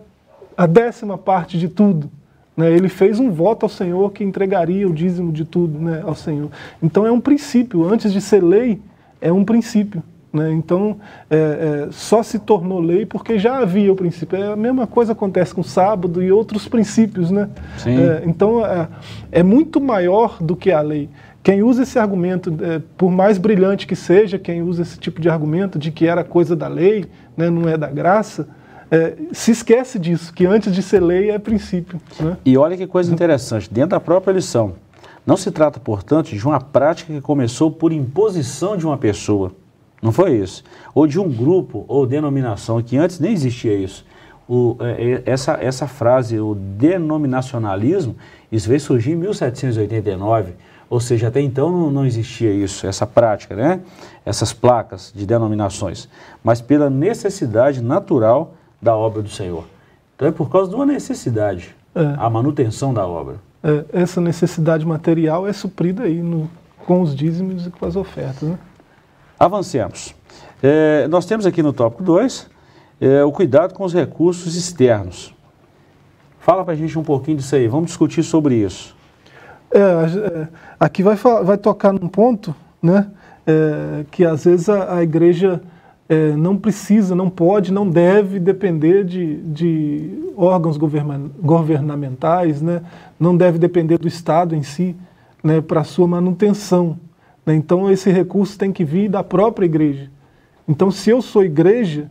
a 0.57 0.67
décima 0.67 1.17
parte 1.17 1.59
de 1.59 1.69
tudo. 1.69 2.11
Né? 2.57 2.71
Ele 2.71 2.89
fez 2.89 3.19
um 3.19 3.31
voto 3.31 3.65
ao 3.65 3.71
Senhor 3.71 4.13
que 4.13 4.23
entregaria 4.23 4.87
o 4.87 4.93
dízimo 4.93 5.33
de 5.33 5.45
tudo 5.45 5.79
né, 5.79 6.03
ao 6.05 6.15
Senhor. 6.15 6.51
Então 6.83 7.07
é 7.07 7.11
um 7.11 7.21
princípio, 7.21 7.89
antes 7.89 8.13
de 8.13 8.21
ser 8.21 8.43
lei, 8.43 8.81
é 9.21 9.33
um 9.33 9.45
princípio. 9.45 10.03
Né? 10.33 10.53
Então, 10.53 10.97
é, 11.31 11.37
é, 11.37 11.89
só 11.93 12.21
se 12.23 12.41
tornou 12.41 12.81
lei 12.81 13.07
porque 13.07 13.39
já 13.39 13.59
havia 13.59 13.93
o 13.93 13.97
princípio. 13.97 14.37
É, 14.37 14.53
a 14.53 14.57
mesma 14.57 14.85
coisa 14.85 15.13
acontece 15.13 15.55
com 15.55 15.61
o 15.61 15.65
sábado 15.65 16.21
e 16.21 16.31
outros 16.33 16.67
princípios. 16.67 17.31
Né? 17.31 17.49
É, 17.87 18.23
então, 18.27 18.67
é, 18.67 18.89
é, 19.31 19.43
muito 19.45 19.81
maior 19.81 20.43
do 20.43 20.57
que 20.57 20.73
a 20.73 20.81
lei. 20.81 21.09
Quem 21.45 21.63
usa 21.63 21.85
esse 21.85 21.99
argumento, 21.99 22.53
é, 22.61 22.81
por 22.97 23.13
mais 23.13 23.39
brilhante 23.39 23.87
que 23.87 23.95
seja, 23.95 24.39
quem 24.39 24.63
usa 24.63 24.83
esse 24.83 24.99
tipo 24.99 25.21
de 25.21 25.29
argumento 25.29 25.79
de 25.79 25.93
que 25.93 26.07
era 26.07 26.25
coisa 26.25 26.57
da 26.57 26.67
lei, 26.67 27.05
né, 27.37 27.49
não 27.49 27.69
é 27.69 27.77
da 27.77 27.87
graça, 27.87 28.49
é, 28.91 29.15
se 29.31 29.53
esquece 29.53 29.99
disso, 29.99 30.33
que 30.33 30.47
antes 30.47 30.75
de 30.75 30.83
ser 30.83 31.01
lei 31.01 31.31
é 31.31 31.39
princípio. 31.39 32.01
Né? 32.19 32.37
E 32.45 32.57
olha 32.57 32.77
que 32.77 32.87
coisa 32.87 33.13
interessante, 33.13 33.73
dentro 33.73 33.91
da 33.91 34.01
própria 34.01 34.33
lição, 34.33 34.73
não 35.25 35.37
se 35.37 35.53
trata, 35.53 35.79
portanto, 35.79 36.35
de 36.35 36.45
uma 36.45 36.61
prática 36.61 37.13
que 37.13 37.21
começou 37.21 37.71
por 37.71 37.93
imposição 37.93 38.77
de 38.77 38.85
uma 38.85 38.99
pessoa 38.99 39.53
não 40.05 40.13
foi 40.13 40.37
isso. 40.37 40.63
Ou 40.95 41.07
de 41.07 41.19
um 41.19 41.31
grupo 41.31 41.87
ou 41.89 42.07
denominação, 42.07 42.83
que 42.83 42.99
antes 42.99 43.19
nem 43.19 43.33
existia 43.33 43.75
isso. 43.75 44.05
O, 44.47 44.77
é, 44.81 45.15
é 45.15 45.23
essa, 45.25 45.55
essa 45.55 45.87
frase, 45.87 46.39
o 46.39 46.55
denominacionalismo, 46.55 48.15
isso 48.53 48.69
veio 48.69 48.81
surgir 48.81 49.13
em 49.13 49.17
1789, 49.17 50.53
ou 50.95 51.01
seja, 51.01 51.27
até 51.27 51.41
então 51.41 51.73
não, 51.73 51.91
não 51.91 52.07
existia 52.07 52.53
isso, 52.53 52.87
essa 52.87 53.05
prática, 53.05 53.57
né? 53.57 53.81
essas 54.25 54.53
placas 54.53 55.13
de 55.13 55.27
denominações, 55.27 56.09
mas 56.43 56.61
pela 56.61 56.89
necessidade 56.89 57.83
natural 57.83 58.55
da 58.81 58.97
obra 58.97 59.21
do 59.21 59.29
Senhor. 59.29 59.65
Então 60.15 60.29
é 60.29 60.31
por 60.31 60.49
causa 60.49 60.71
de 60.71 60.77
uma 60.77 60.87
necessidade, 60.87 61.75
é. 61.97 62.15
a 62.17 62.31
manutenção 62.31 62.95
da 62.95 63.05
obra. 63.05 63.39
É, 63.61 64.03
essa 64.03 64.21
necessidade 64.21 64.87
material 64.87 65.49
é 65.49 65.53
suprida 65.53 66.05
aí 66.05 66.23
no, 66.23 66.49
com 66.87 67.03
os 67.03 67.13
dízimos 67.13 67.67
e 67.67 67.71
com 67.71 67.85
as 67.85 67.97
ofertas. 67.97 68.49
Né? 68.49 68.57
Avancemos. 69.37 70.15
É, 70.63 71.09
nós 71.09 71.27
temos 71.27 71.45
aqui 71.45 71.61
no 71.61 71.73
tópico 71.73 72.05
2 72.05 72.49
é, 73.01 73.25
o 73.25 73.33
cuidado 73.33 73.75
com 73.75 73.83
os 73.83 73.93
recursos 73.93 74.55
externos. 74.55 75.35
Fala 76.39 76.65
para 76.65 76.75
a 76.75 76.77
gente 76.77 76.97
um 76.97 77.03
pouquinho 77.03 77.39
disso 77.39 77.57
aí, 77.57 77.67
vamos 77.67 77.87
discutir 77.87 78.23
sobre 78.23 78.55
isso. 78.55 78.95
É, 79.75 79.79
é 79.79 80.49
aqui 80.79 81.03
vai, 81.03 81.17
vai 81.17 81.59
tocar 81.59 81.93
num 81.93 82.09
ponto 82.09 82.55
né, 82.81 83.09
é, 83.47 84.05
que 84.11 84.25
às 84.25 84.45
vezes 84.45 84.69
a, 84.69 84.97
a 84.97 85.03
igreja 85.03 85.61
é, 86.09 86.33
não 86.37 86.57
precisa, 86.57 87.15
não 87.15 87.29
pode, 87.29 87.73
não 87.73 87.89
deve 87.89 88.39
depender 88.39 89.05
de, 89.05 89.37
de 89.37 90.33
órgãos 90.37 90.77
governamentais, 90.77 92.63
né, 92.63 92.83
não 93.19 93.37
deve 93.37 93.59
depender 93.59 93.99
do 93.99 94.07
Estado 94.07 94.55
em 94.55 94.63
si 94.63 94.95
né, 95.43 95.61
para 95.61 95.83
sua 95.83 96.07
manutenção. 96.07 96.99
Né? 97.45 97.55
Então, 97.55 97.91
esse 97.91 98.11
recurso 98.11 98.59
tem 98.59 98.73
que 98.73 98.85
vir 98.85 99.09
da 99.09 99.23
própria 99.25 99.67
igreja. 99.67 100.11
Então, 100.69 100.91
se 100.91 101.11
eu 101.11 101.21
sou 101.21 101.45
igreja, 101.45 102.11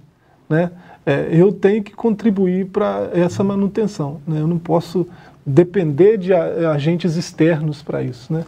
né, 0.50 0.72
é, 1.06 1.30
eu 1.32 1.52
tenho 1.52 1.84
que 1.84 1.94
contribuir 1.94 2.68
para 2.68 3.10
essa 3.14 3.44
manutenção. 3.44 4.22
Né? 4.28 4.40
Eu 4.40 4.48
não 4.48 4.60
posso 4.60 5.08
depender 5.46 6.18
de 6.18 6.34
agentes 6.34 7.16
externos 7.16 7.82
para 7.82 8.02
isso. 8.02 8.32
Né? 8.32 8.46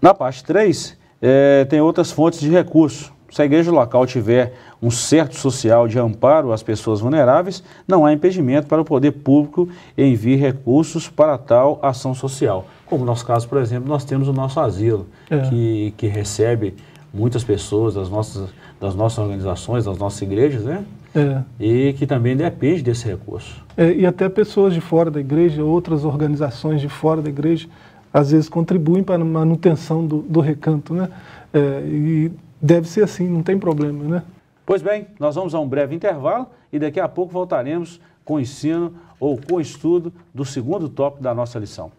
Na 0.00 0.14
parte 0.14 0.44
3, 0.44 0.96
é, 1.20 1.64
tem 1.64 1.80
outras 1.80 2.10
fontes 2.10 2.40
de 2.40 2.50
recurso. 2.50 3.12
Se 3.30 3.42
a 3.42 3.44
igreja 3.44 3.70
local 3.70 4.06
tiver 4.06 4.54
um 4.80 4.90
certo 4.90 5.36
social 5.36 5.86
de 5.86 5.98
amparo 5.98 6.52
às 6.52 6.62
pessoas 6.62 7.00
vulneráveis, 7.00 7.62
não 7.86 8.06
há 8.06 8.12
impedimento 8.12 8.66
para 8.66 8.80
o 8.80 8.84
poder 8.84 9.12
público 9.12 9.68
enviar 9.96 10.38
recursos 10.38 11.08
para 11.08 11.36
tal 11.36 11.78
ação 11.82 12.14
social. 12.14 12.66
Como 12.86 13.00
no 13.00 13.06
nosso 13.06 13.26
caso, 13.26 13.48
por 13.48 13.58
exemplo, 13.58 13.88
nós 13.88 14.04
temos 14.04 14.28
o 14.28 14.32
nosso 14.32 14.58
asilo, 14.60 15.06
é. 15.28 15.40
que, 15.40 15.94
que 15.96 16.06
recebe 16.06 16.74
muitas 17.12 17.44
pessoas 17.44 17.94
das 17.94 18.08
nossas, 18.08 18.48
das 18.80 18.94
nossas 18.94 19.18
organizações, 19.18 19.84
das 19.84 19.98
nossas 19.98 20.22
igrejas, 20.22 20.64
né? 20.64 20.84
É. 21.14 21.42
E 21.58 21.92
que 21.94 22.06
também 22.06 22.36
depende 22.36 22.82
desse 22.82 23.06
recurso. 23.06 23.64
É, 23.76 23.92
e 23.92 24.06
até 24.06 24.28
pessoas 24.28 24.74
de 24.74 24.80
fora 24.80 25.10
da 25.10 25.20
igreja, 25.20 25.64
outras 25.64 26.04
organizações 26.04 26.80
de 26.80 26.88
fora 26.88 27.22
da 27.22 27.28
igreja, 27.28 27.68
às 28.12 28.30
vezes 28.30 28.48
contribuem 28.48 29.02
para 29.02 29.22
a 29.22 29.24
manutenção 29.24 30.06
do, 30.06 30.18
do 30.18 30.40
recanto, 30.40 30.94
né? 30.94 31.08
É, 31.52 31.82
e 31.86 32.32
deve 32.60 32.88
ser 32.88 33.04
assim, 33.04 33.28
não 33.28 33.42
tem 33.42 33.58
problema, 33.58 34.04
né? 34.04 34.22
Pois 34.66 34.82
bem, 34.82 35.06
nós 35.18 35.34
vamos 35.34 35.54
a 35.54 35.60
um 35.60 35.66
breve 35.66 35.94
intervalo 35.94 36.46
e 36.72 36.78
daqui 36.78 37.00
a 37.00 37.08
pouco 37.08 37.32
voltaremos 37.32 38.00
com 38.24 38.34
o 38.34 38.40
ensino 38.40 38.92
ou 39.18 39.38
com 39.38 39.56
o 39.56 39.60
estudo 39.60 40.12
do 40.34 40.44
segundo 40.44 40.88
tópico 40.88 41.22
da 41.22 41.34
nossa 41.34 41.58
lição. 41.58 41.90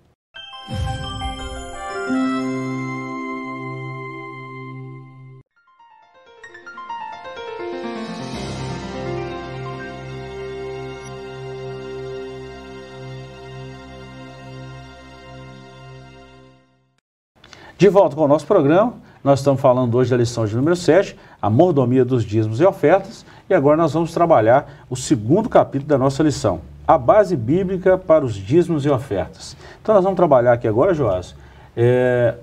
De 17.80 17.88
volta 17.88 18.14
com 18.14 18.26
o 18.26 18.28
nosso 18.28 18.46
programa, 18.46 18.96
nós 19.24 19.40
estamos 19.40 19.62
falando 19.62 19.96
hoje 19.96 20.12
da 20.12 20.18
lição 20.18 20.46
de 20.46 20.54
número 20.54 20.76
7, 20.76 21.16
a 21.42 21.50
mordomia 21.50 22.04
dos 22.04 22.26
dízimos 22.26 22.60
e 22.60 22.66
ofertas, 22.66 23.26
e 23.50 23.54
agora 23.54 23.78
nós 23.78 23.94
vamos 23.94 24.12
trabalhar 24.12 24.84
o 24.90 24.98
segundo 24.98 25.48
capítulo 25.48 25.88
da 25.88 25.98
nossa 25.98 26.22
lição, 26.22 26.60
a 26.86 26.98
base 26.98 27.38
bíblica 27.38 27.98
para 27.98 28.26
os 28.26 28.36
dízimos 28.36 28.86
e 28.86 28.90
ofertas. 28.90 29.56
Então 29.82 29.96
nós 29.96 30.04
vamos 30.04 30.18
trabalhar 30.18 30.52
aqui 30.52 30.68
agora, 30.68 30.94
Joás, 30.94 31.34
é, 31.78 32.36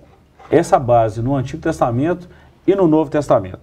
essa 0.50 0.78
base 0.78 1.20
no 1.20 1.36
Antigo 1.36 1.60
Testamento 1.60 2.26
e 2.66 2.74
no 2.74 2.88
Novo 2.88 3.10
Testamento. 3.10 3.60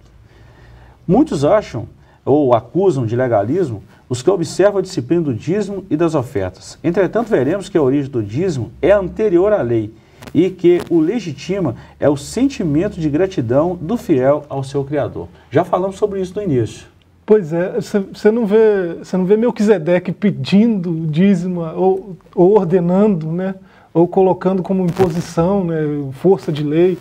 Muitos 1.08 1.44
acham 1.44 1.88
ou 2.24 2.54
acusam 2.54 3.04
de 3.04 3.16
legalismo 3.16 3.82
os 4.08 4.22
que 4.22 4.30
observam 4.30 4.78
a 4.78 4.82
disciplina 4.82 5.22
do 5.22 5.34
dízimo 5.34 5.84
e 5.90 5.96
das 5.96 6.14
ofertas. 6.14 6.78
Entretanto, 6.84 7.30
veremos 7.30 7.68
que 7.68 7.76
a 7.76 7.82
origem 7.82 8.12
do 8.12 8.22
dízimo 8.22 8.70
é 8.80 8.92
anterior 8.92 9.52
à 9.52 9.60
lei 9.60 9.92
e 10.32 10.50
que 10.50 10.80
o 10.90 11.00
legitima 11.00 11.76
é 11.98 12.08
o 12.08 12.16
sentimento 12.16 12.98
de 13.00 13.08
gratidão 13.08 13.76
do 13.80 13.96
fiel 13.96 14.44
ao 14.48 14.62
seu 14.64 14.84
Criador. 14.84 15.28
Já 15.50 15.64
falamos 15.64 15.96
sobre 15.96 16.20
isso 16.20 16.34
no 16.36 16.42
início. 16.42 16.86
Pois 17.26 17.52
é, 17.52 17.72
você 17.80 18.30
não 18.30 18.44
vê, 18.44 18.96
você 18.98 19.16
não 19.16 19.24
vê 19.24 19.36
Melquisedeque 19.36 20.12
pedindo 20.12 21.06
dízimo 21.06 21.62
ou, 21.74 22.16
ou 22.34 22.56
ordenando, 22.56 23.32
né, 23.32 23.54
ou 23.94 24.06
colocando 24.06 24.62
como 24.62 24.84
imposição, 24.84 25.64
né, 25.64 25.82
força 26.12 26.52
de 26.52 26.62
lei 26.62 26.98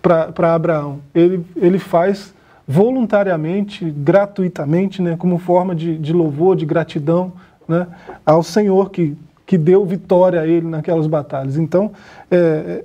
para 0.00 0.54
Abraão. 0.54 1.00
Ele, 1.12 1.44
ele 1.56 1.80
faz 1.80 2.32
voluntariamente, 2.66 3.90
gratuitamente, 3.90 5.02
né, 5.02 5.16
como 5.18 5.38
forma 5.38 5.74
de, 5.74 5.98
de 5.98 6.12
louvor, 6.12 6.54
de 6.54 6.64
gratidão 6.64 7.32
né, 7.66 7.88
ao 8.24 8.44
Senhor 8.44 8.90
que 8.90 9.16
que 9.50 9.58
deu 9.58 9.84
vitória 9.84 10.40
a 10.40 10.46
ele 10.46 10.68
naquelas 10.68 11.08
batalhas. 11.08 11.56
Então, 11.56 11.90
é, 12.30 12.84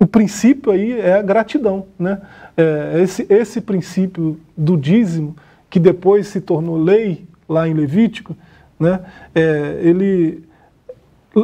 o 0.00 0.06
princípio 0.06 0.72
aí 0.72 0.98
é 0.98 1.12
a 1.12 1.20
gratidão. 1.20 1.84
Né? 1.98 2.18
É, 2.56 3.02
esse, 3.02 3.26
esse 3.28 3.60
princípio 3.60 4.40
do 4.56 4.74
dízimo, 4.74 5.36
que 5.68 5.78
depois 5.78 6.28
se 6.28 6.40
tornou 6.40 6.82
lei 6.82 7.26
lá 7.46 7.68
em 7.68 7.74
Levítico, 7.74 8.34
né? 8.80 9.00
É, 9.34 9.80
ele 9.82 10.44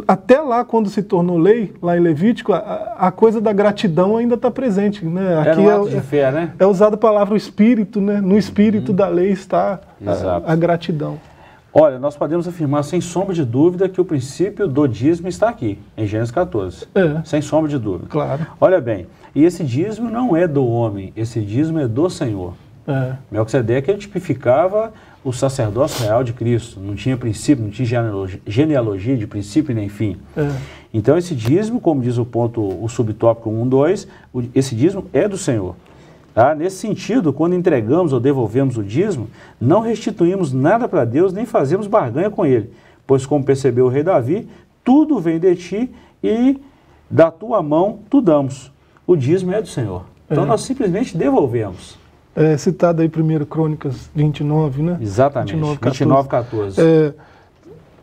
até 0.09 0.41
lá 0.41 0.65
quando 0.65 0.89
se 0.89 1.03
tornou 1.03 1.37
lei 1.37 1.75
lá 1.83 1.95
em 1.95 2.01
Levítico 2.01 2.55
a, 2.55 2.95
a 2.99 3.13
coisa 3.13 3.41
da 3.41 3.53
gratidão 3.53 4.17
ainda 4.17 4.35
está 4.35 4.51
presente 4.51 5.05
né 5.05 5.39
aqui 5.41 5.61
é, 5.61 5.99
é, 5.99 6.01
fé, 6.01 6.33
né? 6.33 6.53
é 6.59 6.67
usada 6.67 6.95
a 6.95 6.99
palavra 6.99 7.37
espírito 7.37 8.01
né 8.01 8.21
no 8.21 8.37
espírito 8.37 8.89
uhum. 8.89 8.97
da 8.97 9.07
lei 9.07 9.31
está 9.31 9.79
a, 10.05 10.53
a, 10.53 10.57
gratidão 10.57 11.21
Olha, 11.77 11.99
nós 11.99 12.17
podemos 12.17 12.47
afirmar 12.47 12.85
sem 12.85 13.01
sombra 13.01 13.35
de 13.35 13.45
dúvida 13.45 13.89
que 13.89 14.01
o 14.01 14.05
princípio 14.05 14.69
do 14.69 14.87
dízimo 14.87 15.27
está 15.27 15.49
aqui, 15.49 15.77
em 15.97 16.07
Gênesis 16.07 16.31
14. 16.31 16.87
É. 16.95 17.21
Sem 17.25 17.43
sombra 17.43 17.69
de 17.69 17.77
dúvida. 17.79 18.07
Claro. 18.09 18.47
Olha 18.61 18.81
bem, 18.81 19.09
e 19.35 19.43
esse 19.43 19.65
dízimo 19.65 20.09
não 20.09 20.37
é 20.37 20.47
do 20.47 20.65
homem, 20.65 21.13
esse 21.17 21.41
dízimo 21.41 21.81
é 21.81 21.89
do 21.89 22.09
Senhor. 22.09 22.55
É. 22.87 23.15
Melquisedeque 23.29 23.91
ele 23.91 23.99
tipificava 23.99 24.93
o 25.25 25.33
sacerdócio 25.33 26.05
real 26.05 26.23
de 26.23 26.33
Cristo. 26.33 26.79
Não 26.79 26.95
tinha 26.95 27.17
princípio, 27.17 27.65
não 27.65 27.73
tinha 27.73 27.89
genealogia, 28.47 29.17
de 29.17 29.27
princípio 29.27 29.75
nem 29.75 29.89
fim. 29.89 30.17
É. 30.37 30.49
Então 30.93 31.19
esse 31.19 31.35
dízimo, 31.35 31.81
como 31.81 32.01
diz 32.01 32.19
o 32.19 32.25
ponto, 32.25 32.63
o 32.63 32.89
subtópico 32.89 33.51
1, 33.51 33.67
2, 33.67 34.09
esse 34.55 34.77
dízimo 34.77 35.07
é 35.13 35.27
do 35.27 35.37
Senhor. 35.37 35.75
Tá? 36.35 36.55
Nesse 36.55 36.79
sentido, 36.79 37.33
quando 37.33 37.55
entregamos 37.55 38.13
ou 38.13 38.19
devolvemos 38.19 38.77
o 38.77 38.83
dízimo, 38.83 39.29
não 39.61 39.81
restituímos 39.81 40.53
nada 40.53 40.89
para 40.89 41.05
Deus 41.05 41.33
nem 41.33 41.47
fazemos 41.47 41.87
barganha 41.87 42.29
com 42.29 42.45
Ele, 42.45 42.73
pois, 43.07 43.25
como 43.25 43.45
percebeu 43.45 43.87
o 43.87 43.89
rei 43.89 44.03
Davi, 44.03 44.49
tudo 44.83 45.21
vem 45.21 45.39
de 45.39 45.55
ti 45.55 45.91
e 46.23 46.59
da 47.09 47.31
tua 47.31 47.63
mão 47.63 48.01
tu 48.11 48.21
damos. 48.21 48.73
O 49.07 49.15
dízimo 49.15 49.53
é 49.53 49.63
do 49.63 49.69
Senhor. 49.69 50.05
Então 50.29 50.45
é. 50.45 50.47
nós 50.47 50.63
simplesmente 50.63 51.17
devolvemos. 51.17 51.97
É 52.35 52.57
citado 52.57 53.01
aí 53.01 53.09
1 53.09 53.45
Crônicas 53.45 54.11
29, 54.13 54.83
né? 54.83 54.99
Exatamente, 55.01 55.53
29, 55.53 55.79
14. 55.79 55.99
29, 55.99 56.29
14. 56.29 56.81
É, 56.81 57.15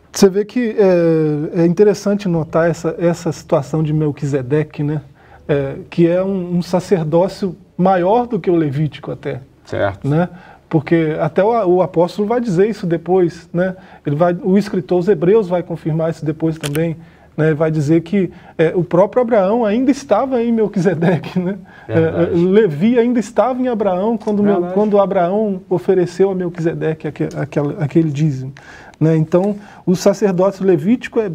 você 0.10 0.30
vê 0.30 0.46
que 0.46 0.76
é, 0.78 1.62
é, 1.62 1.66
interessante 1.66 2.30
notar 2.30 2.70
essa, 2.70 2.96
essa 2.98 3.32
situação 3.32 3.84
de 3.84 3.92
Melquisedeque, 3.92 4.84
né? 4.84 5.02
É, 5.48 5.76
que 5.90 6.08
é 6.08 6.24
um, 6.24 6.58
um 6.58 6.62
sacerdócio 6.62 7.56
maior 7.78 8.28
do 8.28 8.40
que 8.40 8.50
o 8.50 8.56
Levítico 8.56 9.12
até. 9.12 9.42
Certo. 9.66 10.08
Né? 10.08 10.30
Porque 10.70 11.18
até 11.20 11.44
o, 11.44 11.50
o, 11.68 11.82
apóstolo 11.82 12.28
vai 12.28 12.40
dizer 12.40 12.70
isso 12.70 12.88
depois, 12.88 13.50
né? 13.54 13.76
Ele 14.06 14.16
vai, 14.16 14.38
o 14.42 14.58
escritor, 14.58 15.00
os 15.00 15.10
hebreus 15.10 15.50
vai 15.50 15.62
confirmar 15.62 16.12
isso 16.12 16.24
depois 16.24 16.58
também, 16.58 16.96
né? 17.36 17.54
Vai 17.54 17.70
dizer 17.70 18.02
que 18.02 18.32
é, 18.58 18.72
o 18.74 18.82
próprio 18.82 19.22
Abraão 19.22 19.66
ainda 19.66 19.92
estava 19.92 20.42
em 20.42 20.52
Melquisedeque, 20.52 21.38
né? 21.40 21.58
É, 21.90 22.30
Levi 22.34 22.98
ainda 22.98 23.20
estava 23.20 23.62
em 23.62 23.68
Abraão 23.68 24.18
quando, 24.18 24.42
meu, 24.42 24.62
quando 24.68 24.98
Abraão 24.98 25.62
ofereceu 25.70 26.32
a 26.32 26.36
Melquisedeque 26.36 27.06
aquele, 27.06 27.36
aquele, 27.38 27.76
aquele 27.80 28.10
dízimo. 28.10 28.54
Né? 28.98 29.18
Então, 29.18 29.56
o 29.86 29.96
sacerdócio 29.96 30.66
levítico 30.66 31.20
é 31.20 31.30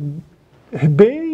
bem, 0.89 1.26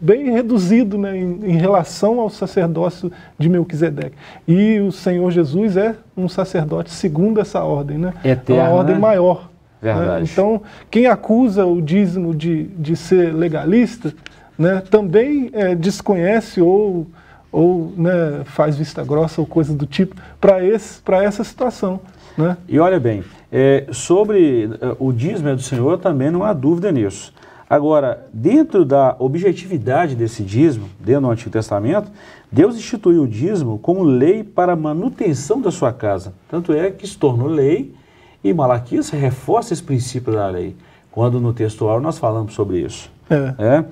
bem 0.00 0.30
reduzido 0.30 0.96
né, 0.98 1.16
em, 1.16 1.40
em, 1.44 1.56
relação 1.56 2.20
ao 2.20 2.30
sacerdócio 2.30 3.10
de 3.38 3.48
Melquisedeque. 3.48 4.16
E 4.46 4.80
o 4.80 4.92
Senhor 4.92 5.30
Jesus 5.30 5.76
é 5.76 5.94
um 6.16 6.28
sacerdote 6.28 6.90
segundo 6.90 7.40
essa 7.40 7.62
ordem, 7.62 7.98
né? 7.98 8.14
Eterno, 8.24 8.62
uma 8.62 8.70
ordem 8.70 8.94
né? 8.94 9.00
maior. 9.00 9.48
Né? 9.82 9.94
Verdade. 9.94 10.24
Né? 10.24 10.28
Então, 10.32 10.62
quem 10.90 11.06
acusa 11.06 11.64
o 11.66 11.80
dízimo 11.80 12.34
de, 12.34 12.64
de 12.64 12.96
ser 12.96 13.34
legalista, 13.34 14.12
né, 14.58 14.82
também 14.90 15.50
é, 15.52 15.74
desconhece 15.74 16.60
ou, 16.60 17.06
ou 17.52 17.92
né, 17.96 18.42
faz 18.44 18.76
vista 18.76 19.04
grossa 19.04 19.40
ou 19.40 19.46
coisa 19.46 19.72
do 19.72 19.86
tipo 19.86 20.16
para 20.40 21.22
essa 21.22 21.44
situação. 21.44 22.00
Né? 22.36 22.56
E 22.68 22.78
olha 22.78 23.00
bem, 23.00 23.24
é, 23.50 23.86
sobre 23.90 24.66
uh, 24.66 24.96
o 24.98 25.12
dízimo 25.12 25.54
do 25.54 25.62
Senhor 25.62 25.98
também 25.98 26.30
não 26.30 26.44
há 26.44 26.52
dúvida 26.52 26.92
nisso. 26.92 27.32
Agora, 27.68 28.26
dentro 28.32 28.84
da 28.84 29.14
objetividade 29.18 30.14
desse 30.14 30.42
dízimo, 30.42 30.88
dentro 30.98 31.22
do 31.22 31.30
Antigo 31.30 31.50
Testamento, 31.50 32.10
Deus 32.50 32.76
instituiu 32.76 33.24
o 33.24 33.28
dízimo 33.28 33.78
como 33.78 34.02
lei 34.02 34.42
para 34.42 34.72
a 34.72 34.76
manutenção 34.76 35.60
da 35.60 35.70
sua 35.70 35.92
casa. 35.92 36.32
Tanto 36.48 36.72
é 36.72 36.90
que 36.90 37.06
se 37.06 37.18
tornou 37.18 37.46
lei 37.46 37.94
e 38.42 38.54
Malaquias 38.54 39.10
reforça 39.10 39.74
esse 39.74 39.82
princípio 39.82 40.32
da 40.32 40.48
lei, 40.48 40.74
quando 41.10 41.40
no 41.40 41.52
textual 41.52 42.00
nós 42.00 42.18
falamos 42.18 42.54
sobre 42.54 42.80
isso. 42.80 43.10
É. 43.28 43.54
é. 43.58 43.84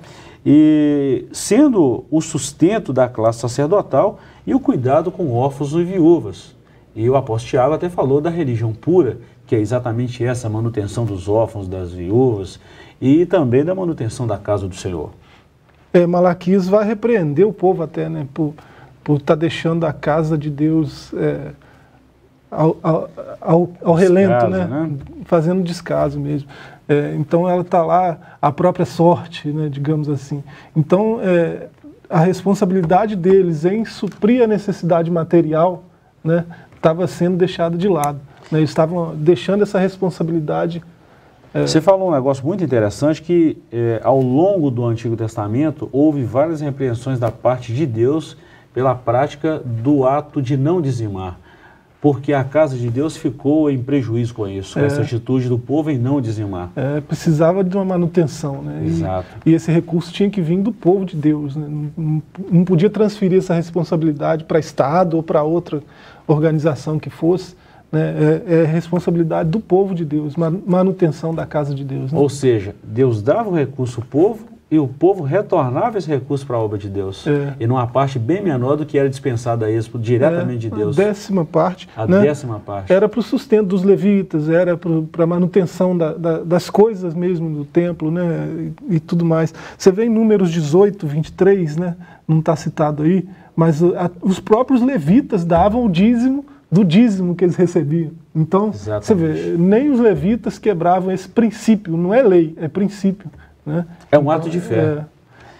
E 0.43 1.27
sendo 1.31 2.05
o 2.09 2.19
sustento 2.19 2.91
da 2.91 3.07
classe 3.07 3.39
sacerdotal 3.39 4.19
e 4.45 4.55
o 4.55 4.59
cuidado 4.59 5.11
com 5.11 5.31
órfãos 5.31 5.73
e 5.73 5.83
viúvas. 5.83 6.56
E 6.97 7.09
o 7.09 7.15
apóstolo 7.15 7.49
Tiago 7.49 7.73
até 7.73 7.89
falou 7.89 8.19
da 8.19 8.29
religião 8.29 8.73
pura, 8.73 9.17
que 9.45 9.55
é 9.55 9.59
exatamente 9.59 10.23
essa, 10.25 10.49
manutenção 10.49 11.05
dos 11.05 11.29
órfãos, 11.29 11.67
das 11.67 11.93
viúvas 11.93 12.59
e 12.99 13.25
também 13.25 13.63
da 13.63 13.73
manutenção 13.73 14.27
da 14.27 14.37
casa 14.37 14.67
do 14.67 14.75
Senhor. 14.75 15.11
É, 15.93 16.05
Malaquias 16.05 16.67
vai 16.67 16.85
repreender 16.85 17.47
o 17.47 17.53
povo 17.53 17.83
até, 17.83 18.09
né? 18.09 18.27
Por 18.33 18.53
por 19.07 19.19
estar 19.19 19.35
tá 19.35 19.39
deixando 19.39 19.85
a 19.85 19.93
casa 19.93 20.37
de 20.37 20.49
Deus 20.49 21.13
é, 21.13 21.51
ao, 22.51 22.75
ao, 22.83 23.09
ao, 23.39 23.69
ao 23.81 23.93
relento, 23.93 24.49
né? 24.49 24.65
né? 24.65 24.91
Fazendo 25.23 25.63
descaso 25.63 26.19
mesmo. 26.19 26.49
É, 26.89 27.15
então 27.15 27.47
ela 27.47 27.61
está 27.61 27.81
lá 27.85 28.17
a 28.41 28.51
própria 28.51 28.85
sorte, 28.85 29.47
né, 29.47 29.69
digamos 29.69 30.09
assim. 30.09 30.43
Então 30.75 31.21
é, 31.21 31.67
a 32.09 32.19
responsabilidade 32.19 33.15
deles 33.15 33.63
em 33.63 33.85
suprir 33.85 34.43
a 34.43 34.47
necessidade 34.47 35.09
material 35.09 35.85
estava 36.87 37.05
sendo 37.07 37.37
deixada 37.37 37.77
de 37.77 37.87
lado. 37.87 38.19
Né, 38.51 38.59
eles 38.59 38.69
estavam 38.69 39.13
deixando 39.15 39.63
essa 39.63 39.77
responsabilidade. 39.77 40.81
É... 41.53 41.61
Você 41.61 41.81
falou 41.81 42.09
um 42.09 42.11
negócio 42.13 42.45
muito 42.45 42.63
interessante 42.63 43.21
que 43.21 43.57
é, 43.71 43.99
ao 44.03 44.21
longo 44.21 44.71
do 44.71 44.85
Antigo 44.85 45.15
Testamento 45.15 45.89
houve 45.91 46.23
várias 46.23 46.61
repreensões 46.61 47.19
da 47.19 47.31
parte 47.31 47.73
de 47.73 47.85
Deus 47.85 48.37
pela 48.73 48.95
prática 48.95 49.61
do 49.63 50.05
ato 50.05 50.41
de 50.41 50.55
não 50.55 50.81
dizimar 50.81 51.37
porque 51.99 52.31
a 52.31 52.43
casa 52.43 52.77
de 52.77 52.89
Deus 52.89 53.17
ficou 53.17 53.71
em 53.71 53.81
prejuízo 53.81 54.33
com 54.33 54.47
isso, 54.47 54.75
com 54.75 54.81
é. 54.81 54.85
essa 54.85 55.01
atitude 55.01 55.49
do 55.49 55.57
povo 55.57 55.89
em 55.89 55.97
não 55.97 56.21
dizimar. 56.21 56.71
É, 56.75 57.01
precisava 57.01 57.63
de 57.63 57.75
uma 57.75 57.85
manutenção, 57.85 58.61
né? 58.61 58.83
Exato. 58.85 59.27
E, 59.45 59.51
e, 59.51 59.53
esse 59.53 59.71
recurso 59.71 60.11
tinha 60.11 60.29
que 60.29 60.39
vir 60.39 60.59
do 60.59 60.71
povo 60.71 61.05
de 61.05 61.15
Deus, 61.15 61.55
né? 61.55 61.67
não, 61.97 62.21
não 62.51 62.63
podia 62.63 62.89
transferir 62.89 63.39
essa 63.39 63.53
responsabilidade 63.53 64.43
para 64.43 64.59
Estado 64.59 65.17
ou 65.17 65.23
para 65.23 65.41
outra 65.43 65.81
organização 66.27 66.99
que 66.99 67.09
fosse. 67.09 67.55
Né? 67.91 68.43
É, 68.47 68.53
é, 68.53 68.63
responsabilidade 68.65 69.49
do 69.49 69.59
povo 69.59 69.95
de 69.95 70.05
Deus, 70.05 70.35
manutenção 70.35 71.33
da 71.33 71.45
casa 71.45 71.73
de 71.73 71.83
Deus. 71.83 72.11
Né? 72.11 72.19
Ou 72.19 72.29
seja, 72.29 72.75
Deus 72.83 73.21
dava 73.21 73.49
o 73.49 73.55
recurso 73.55 74.01
ao 74.01 74.05
povo 74.05 74.56
e 74.69 74.77
o 74.77 74.87
povo 74.87 75.23
retornava 75.23 75.97
esse 75.97 76.09
recurso 76.09 76.45
para 76.45 76.57
a 76.57 76.59
obra 76.59 76.77
de 76.77 76.89
Deus. 76.89 77.25
É. 77.25 77.53
E 77.59 77.65
numa 77.65 77.87
parte 77.87 78.19
bem 78.19 78.41
menor 78.41 78.75
do 78.75 78.85
que 78.85 78.97
era 78.97 79.09
dispensada 79.09 79.65
a 79.65 79.71
eles 79.71 79.89
diretamente 79.95 80.67
é, 80.67 80.69
de 80.69 80.75
Deus. 80.75 80.99
A 80.99 81.03
décima 81.03 81.45
parte. 81.45 81.87
A 81.95 82.05
né? 82.05 82.21
décima 82.21 82.59
parte. 82.59 82.91
Era 82.91 83.07
para 83.07 83.19
o 83.19 83.23
sustento 83.23 83.67
dos 83.67 83.83
levitas, 83.83 84.49
era 84.49 84.75
para 84.75 85.23
a 85.23 85.27
manutenção 85.27 85.97
da, 85.97 86.13
da, 86.13 86.39
das 86.39 86.69
coisas 86.69 87.13
mesmo 87.13 87.49
do 87.49 87.63
templo 87.63 88.11
né? 88.11 88.73
E, 88.89 88.95
e, 88.95 88.99
tudo 88.99 89.23
mais. 89.23 89.53
Você 89.77 89.89
vê 89.89 90.05
em 90.05 90.09
Números 90.09 90.51
18, 90.51 91.07
23, 91.07 91.77
né? 91.77 91.95
não 92.27 92.39
está 92.39 92.55
citado 92.55 93.03
aí, 93.03 93.27
mas 93.55 93.81
a, 93.81 94.11
os 94.21 94.39
próprios 94.39 94.81
levitas 94.81 95.45
davam 95.45 95.85
o 95.85 95.89
dízimo 95.89 96.45
do 96.69 96.83
dízimo 96.83 97.33
que 97.33 97.45
eles 97.45 97.55
recebiam. 97.55 98.11
Então, 98.35 98.71
Exatamente. 98.73 99.05
você 99.05 99.15
vê, 99.15 99.57
nem 99.57 99.89
os 99.89 99.99
levitas 99.99 100.59
quebravam 100.59 101.13
esse 101.13 101.27
princípio, 101.29 101.95
não 101.95 102.13
é 102.13 102.21
lei, 102.21 102.53
é 102.57 102.67
princípio. 102.67 103.29
Né? 103.67 103.85
É 104.11 104.17
um 104.17 104.21
então, 104.21 104.31
ato 104.31 104.49
de 104.49 104.59
fé. 104.59 105.03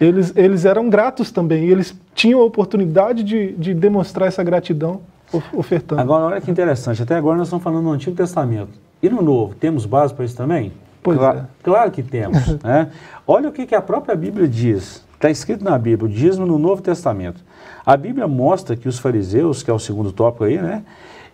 É, 0.00 0.04
eles, 0.04 0.32
eles 0.34 0.64
eram 0.64 0.88
gratos 0.88 1.30
também, 1.30 1.68
eles 1.68 1.94
tinham 2.14 2.40
a 2.40 2.44
oportunidade 2.44 3.22
de, 3.22 3.52
de 3.52 3.74
demonstrar 3.74 4.28
essa 4.28 4.42
gratidão 4.42 5.00
ofertando. 5.52 6.00
Agora, 6.00 6.24
olha 6.24 6.40
que 6.40 6.50
interessante, 6.50 7.02
até 7.02 7.14
agora 7.14 7.36
nós 7.36 7.48
estamos 7.48 7.62
falando 7.62 7.84
do 7.84 7.90
Antigo 7.90 8.16
Testamento. 8.16 8.70
E 9.02 9.08
no 9.08 9.22
Novo, 9.22 9.54
temos 9.54 9.84
base 9.84 10.14
para 10.14 10.24
isso 10.24 10.36
também? 10.36 10.72
Pois 11.02 11.18
claro, 11.18 11.38
é. 11.38 11.44
claro 11.62 11.90
que 11.90 12.02
temos. 12.02 12.46
né? 12.62 12.90
Olha 13.26 13.48
o 13.48 13.52
que, 13.52 13.66
que 13.66 13.74
a 13.74 13.82
própria 13.82 14.16
Bíblia 14.16 14.48
diz. 14.48 15.04
Está 15.14 15.30
escrito 15.30 15.64
na 15.64 15.76
Bíblia, 15.76 16.08
o 16.08 16.12
dízimo 16.12 16.46
no 16.46 16.58
Novo 16.58 16.80
Testamento. 16.80 17.42
A 17.84 17.96
Bíblia 17.96 18.28
mostra 18.28 18.76
que 18.76 18.88
os 18.88 18.98
fariseus, 18.98 19.62
que 19.62 19.70
é 19.70 19.74
o 19.74 19.78
segundo 19.78 20.12
tópico 20.12 20.44
aí, 20.44 20.58
né? 20.58 20.84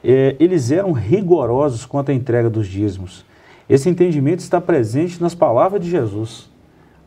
É, 0.03 0.37
eles 0.39 0.71
eram 0.71 0.93
rigorosos 0.93 1.87
quanto 1.87 2.11
à 2.11 2.15
entrega 2.15 2.51
dos 2.51 2.67
dízimos. 2.67 3.25
Esse 3.69 3.89
entendimento 3.89 4.41
está 4.41 4.61
presente 4.61 5.21
nas 5.21 5.35
palavras 5.35 5.81
de 5.81 5.91
Jesus. 5.91 6.51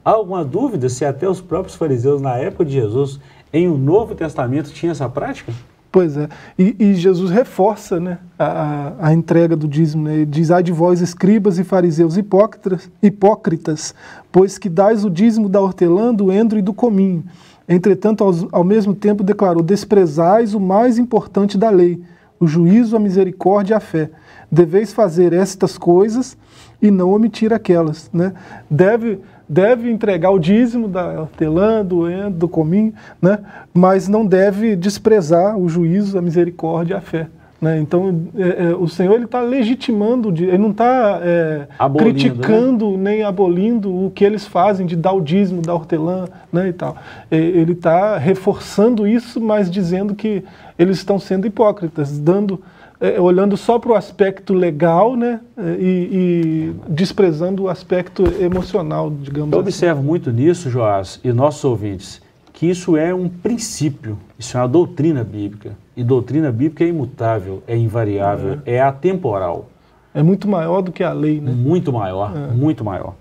Há 0.07 0.11
alguma 0.11 0.45
dúvida 0.45 0.87
se 0.87 1.03
até 1.03 1.27
os 1.27 1.41
próprios 1.41 1.75
fariseus, 1.75 2.21
na 2.21 2.37
época 2.37 2.63
de 2.63 2.71
Jesus, 2.71 3.19
em 3.51 3.67
um 3.67 3.77
Novo 3.77 4.15
Testamento, 4.15 4.71
tinham 4.71 4.93
essa 4.93 5.09
prática? 5.09 5.51
Pois 5.91 6.15
é. 6.15 6.29
E, 6.57 6.77
e 6.79 6.95
Jesus 6.95 7.29
reforça 7.29 7.99
né, 7.99 8.17
a, 8.39 8.93
a, 9.01 9.13
entrega 9.13 9.53
do 9.53 9.67
dízimo. 9.67 10.05
Né? 10.05 10.13
Ele 10.13 10.25
diz: 10.25 10.49
Ai 10.49 10.63
de 10.63 10.71
vós, 10.71 11.01
escribas 11.01 11.59
e 11.59 11.65
fariseus 11.65 12.15
hipócritas, 12.15 12.89
hipócritas, 13.03 13.93
pois 14.31 14.57
que 14.57 14.69
dais 14.69 15.03
o 15.03 15.09
dízimo 15.09 15.49
da 15.49 15.59
hortelã, 15.59 16.13
do 16.13 16.31
endro 16.31 16.57
e 16.57 16.61
do 16.61 16.73
cominho. 16.73 17.25
Entretanto, 17.67 18.23
ao, 18.23 18.33
ao 18.53 18.63
mesmo 18.63 18.95
tempo 18.95 19.25
declarou: 19.25 19.61
Desprezais 19.61 20.53
o 20.53 20.59
mais 20.61 20.97
importante 20.97 21.57
da 21.57 21.69
lei, 21.69 22.01
o 22.39 22.47
juízo, 22.47 22.95
a 22.95 22.99
misericórdia 22.99 23.73
e 23.73 23.75
a 23.75 23.81
fé. 23.81 24.09
Deveis 24.49 24.93
fazer 24.93 25.33
estas 25.33 25.77
coisas 25.77 26.37
e 26.81 26.89
não 26.89 27.11
omitir 27.11 27.51
aquelas. 27.51 28.09
Né? 28.13 28.31
Deve 28.71 29.19
deve 29.47 29.89
entregar 29.89 30.31
o 30.31 30.39
dízimo 30.39 30.87
da 30.87 31.21
hortelã, 31.21 31.83
do 31.83 32.09
endo, 32.09 32.37
do 32.37 32.47
cominho, 32.47 32.93
né? 33.21 33.39
mas 33.73 34.07
não 34.07 34.25
deve 34.25 34.75
desprezar 34.75 35.57
o 35.57 35.69
juízo, 35.69 36.17
a 36.17 36.21
misericórdia 36.21 36.95
e 36.95 36.97
a 36.97 37.01
fé. 37.01 37.27
Né? 37.59 37.79
Então, 37.79 38.27
é, 38.35 38.65
é, 38.65 38.75
o 38.75 38.87
Senhor 38.87 39.19
está 39.21 39.41
legitimando, 39.41 40.29
ele 40.29 40.59
não 40.59 40.69
está 40.69 41.19
é, 41.23 41.67
criticando 41.97 42.91
né? 42.91 43.11
nem 43.11 43.23
abolindo 43.23 44.05
o 44.05 44.11
que 44.11 44.23
eles 44.23 44.45
fazem 44.45 44.85
de 44.85 44.95
dar 44.95 45.13
o 45.13 45.21
dízimo 45.21 45.61
da 45.61 45.73
hortelã 45.73 46.25
né, 46.53 46.67
e 46.67 46.73
tal. 46.73 46.95
É, 47.31 47.37
ele 47.37 47.71
está 47.71 48.17
reforçando 48.17 49.07
isso, 49.07 49.41
mas 49.41 49.71
dizendo 49.71 50.13
que 50.13 50.43
eles 50.77 50.97
estão 50.97 51.17
sendo 51.17 51.47
hipócritas, 51.47 52.19
dando 52.19 52.61
é, 52.99 53.19
olhando 53.19 53.55
só 53.55 53.77
para 53.77 53.91
o 53.91 53.95
aspecto 53.95 54.53
legal 54.53 55.15
né, 55.15 55.39
e, 55.57 56.71
e, 56.71 56.75
desprezando 56.89 57.63
o 57.63 57.69
aspecto 57.69 58.23
emocional, 58.39 59.11
digamos 59.11 59.53
Eu 59.53 59.59
assim. 59.59 59.69
observo 59.69 60.03
muito 60.03 60.31
nisso, 60.31 60.69
Joás, 60.69 61.19
e 61.23 61.31
nossos 61.31 61.63
ouvintes, 61.63 62.21
que 62.51 62.67
isso 62.67 62.97
é 62.97 63.13
um 63.13 63.29
princípio, 63.29 64.17
isso 64.37 64.57
é 64.57 64.61
uma 64.61 64.67
doutrina 64.67 65.23
bíblica. 65.23 65.71
E 65.95 66.03
doutrina 66.03 66.51
bíblica 66.51 66.83
é 66.83 66.87
imutável, 66.87 67.63
é 67.67 67.77
invariável, 67.77 68.59
é, 68.65 68.75
é 68.75 68.81
atemporal. 68.81 69.69
É 70.13 70.23
muito 70.23 70.47
maior 70.47 70.81
do 70.81 70.91
que 70.91 71.03
a 71.03 71.13
lei, 71.13 71.39
né? 71.39 71.51
Muito 71.51 71.93
maior, 71.93 72.33
é. 72.35 72.53
muito 72.53 72.83
maior. 72.83 73.13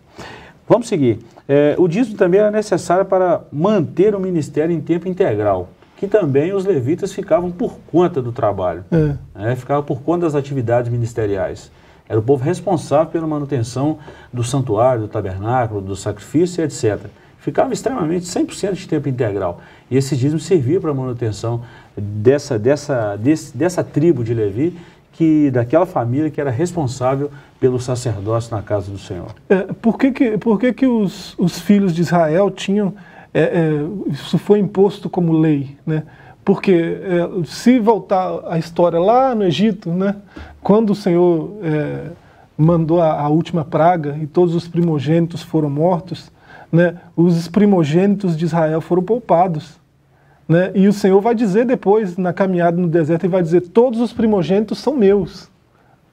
Vamos 0.67 0.89
seguir. 0.89 1.19
É, 1.49 1.75
o 1.79 1.87
dízimo 1.87 2.17
também 2.17 2.41
era 2.41 2.51
necessário 2.51 3.05
para 3.05 3.43
manter 3.53 4.15
o 4.15 4.21
ministério 4.21 4.75
em 4.75 4.81
tempo 4.81 5.07
integral 5.07 5.69
que 5.97 6.07
também 6.07 6.53
os 6.53 6.65
levitas 6.65 7.13
ficavam 7.13 7.51
por 7.51 7.79
conta 7.91 8.21
do 8.21 8.31
trabalho, 8.31 8.85
é. 8.93 9.15
né, 9.35 9.57
ficavam 9.57 9.83
por 9.83 10.03
conta 10.03 10.27
das 10.27 10.35
atividades 10.35 10.91
ministeriais. 10.91 11.71
Era 12.09 12.19
o 12.19 12.23
povo 12.23 12.45
responsável 12.45 13.07
pela 13.07 13.27
manutenção 13.27 13.99
do 14.33 14.45
santuário, 14.45 15.03
do 15.03 15.09
tabernáculo, 15.09 15.81
do 15.81 15.97
sacrifício, 15.97 16.63
etc. 16.63 17.07
Ficava 17.41 17.73
extremamente 17.73 18.27
100% 18.27 18.75
de 18.75 18.87
tempo 18.87 19.09
integral. 19.09 19.61
E 19.91 19.97
esse 19.97 20.17
dízimo 20.17 20.39
servia 20.39 20.81
para 20.81 20.91
a 20.91 20.95
manutenção 20.95 21.63
dessa, 21.97 22.59
dessa, 22.59 23.17
desse, 23.17 23.57
dessa 23.57 23.83
tribo 23.83 24.23
de 24.23 24.35
Levi, 24.35 24.77
que, 25.13 25.51
daquela 25.51 25.87
família 25.87 26.31
que 26.31 26.41
era 26.41 26.51
responsável 26.51 27.31
pelo 27.59 27.81
sacerdócio 27.81 28.55
na 28.55 28.63
casa 28.63 28.91
do 28.91 28.99
Senhor. 28.99 29.35
É, 29.49 29.63
por 29.81 29.99
que, 29.99 30.13
que, 30.13 30.39
por 30.39 30.61
que, 30.61 30.73
que 30.73 30.87
os, 30.87 31.35
os 31.39 31.59
filhos 31.59 31.95
de 31.95 32.03
Israel 32.03 32.51
tinham 32.51 32.95
é, 33.39 33.43
é, 33.43 34.11
isso 34.11 34.39
foi 34.39 34.59
imposto 34.59 35.11
como 35.11 35.39
lei, 35.39 35.77
né? 35.85 36.05
Porque 36.43 36.73
é, 36.73 37.45
se 37.45 37.79
voltar 37.79 38.41
a 38.47 38.59
história 38.59 38.99
lá 38.99 39.35
no 39.35 39.45
Egito, 39.45 39.91
né, 39.91 40.17
quando 40.63 40.91
o 40.91 40.95
Senhor 40.95 41.59
é, 41.63 42.13
mandou 42.57 43.03
a, 43.03 43.21
a, 43.21 43.29
última 43.29 43.63
praga 43.63 44.17
e 44.23 44.27
todos 44.27 44.55
os 44.55 44.67
primogênitos 44.67 45.43
foram 45.43 45.69
mortos, 45.69 46.33
né, 46.73 46.99
os 47.15 47.47
primogênitos 47.47 48.39
de 48.39 48.47
Israel 48.47 48.81
foram 48.81 49.03
poupados. 49.03 49.79
Né, 50.49 50.71
e 50.75 50.89
o 50.89 50.93
Senhor 50.93 51.21
vai 51.21 51.35
dizer 51.35 51.67
depois, 51.67 52.17
na 52.17 52.33
caminhada 52.33 52.81
no 52.81 52.89
deserto, 52.89 53.25
ele 53.25 53.33
vai 53.33 53.43
dizer: 53.43 53.63
todos 53.63 54.01
os 54.01 54.15
primogênitos 54.15 54.79
são 54.79 54.97
meus. 54.97 55.51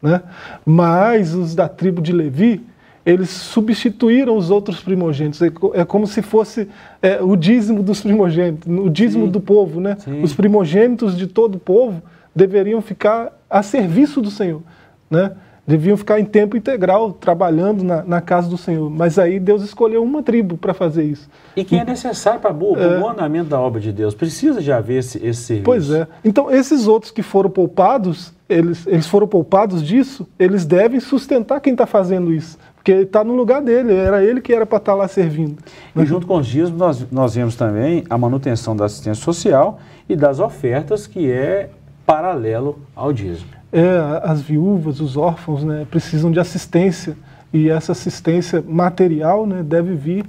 Né, 0.01 0.21
mas 0.65 1.33
os 1.33 1.55
da 1.55 1.69
tribo 1.69 2.01
de 2.01 2.11
Levi, 2.11 2.65
eles 3.05 3.29
substituíram 3.29 4.37
os 4.37 4.49
outros 4.49 4.79
primogênitos. 4.79 5.41
É, 5.41 5.51
é 5.73 5.85
como 5.85 6.07
se 6.07 6.21
fosse 6.21 6.67
é, 7.01 7.21
o 7.21 7.35
dízimo 7.35 7.83
dos 7.83 8.01
primogênitos, 8.01 8.67
o 8.67 8.89
dízimo 8.89 9.25
Sim. 9.25 9.31
do 9.31 9.41
povo. 9.41 9.81
Né? 9.81 9.97
Os 10.21 10.33
primogênitos 10.33 11.17
de 11.17 11.27
todo 11.27 11.55
o 11.55 11.59
povo 11.59 12.01
deveriam 12.35 12.81
ficar 12.81 13.31
a 13.49 13.61
serviço 13.61 14.21
do 14.21 14.31
Senhor. 14.31 14.61
Né? 15.09 15.31
Deviam 15.65 15.95
ficar 15.95 16.19
em 16.19 16.25
tempo 16.25 16.57
integral, 16.57 17.13
trabalhando 17.13 17.85
na, 17.85 18.03
na 18.03 18.19
casa 18.19 18.49
do 18.49 18.57
Senhor. 18.57 18.89
Mas 18.89 19.17
aí 19.17 19.39
Deus 19.39 19.63
escolheu 19.63 20.03
uma 20.03 20.21
tribo 20.21 20.57
para 20.57 20.73
fazer 20.73 21.03
isso. 21.03 21.29
E 21.55 21.63
que 21.63 21.77
é 21.77 21.85
necessário 21.85 22.41
para 22.41 22.53
o 22.53 22.77
é, 22.77 22.99
bom 22.99 23.09
andamento 23.09 23.49
da 23.49 23.59
obra 23.59 23.79
de 23.79 23.93
Deus. 23.93 24.13
Precisa 24.13 24.61
de 24.61 24.71
haver 24.73 24.99
esse, 24.99 25.25
esse 25.25 25.41
serviço. 25.41 25.65
Pois 25.65 25.89
é. 25.89 26.05
Então, 26.23 26.51
esses 26.51 26.85
outros 26.85 27.11
que 27.11 27.23
foram 27.23 27.49
poupados, 27.49 28.33
eles, 28.49 28.85
eles 28.85 29.07
foram 29.07 29.25
poupados 29.25 29.81
disso, 29.81 30.27
eles 30.37 30.65
devem 30.65 30.99
sustentar 30.99 31.61
quem 31.61 31.71
está 31.71 31.85
fazendo 31.85 32.33
isso. 32.33 32.57
Porque 32.75 32.91
está 32.91 33.23
no 33.23 33.33
lugar 33.33 33.61
dele, 33.61 33.93
era 33.93 34.21
ele 34.21 34.41
que 34.41 34.53
era 34.53 34.65
para 34.65 34.79
estar 34.79 34.91
tá 34.91 34.97
lá 34.97 35.07
servindo. 35.07 35.57
E 35.95 36.05
junto 36.05 36.27
com 36.27 36.35
os 36.35 36.45
dízimos, 36.45 36.77
nós, 36.77 37.07
nós 37.09 37.35
vemos 37.35 37.55
também 37.55 38.03
a 38.09 38.17
manutenção 38.17 38.75
da 38.75 38.83
assistência 38.83 39.23
social 39.23 39.79
e 40.09 40.15
das 40.17 40.41
ofertas, 40.41 41.07
que 41.07 41.31
é 41.31 41.69
paralelo 42.05 42.79
ao 42.93 43.13
dízimo. 43.13 43.62
É, 43.73 44.21
as 44.23 44.39
viúvas, 44.41 44.99
os 44.99 45.17
órfãos, 45.17 45.63
né, 45.63 45.87
precisam 45.89 46.31
de 46.31 46.39
assistência, 46.39 47.17
e 47.51 47.69
essa 47.69 47.91
assistência 47.91 48.63
material 48.67 49.45
né, 49.45 49.63
deve 49.63 49.95
vir 49.95 50.25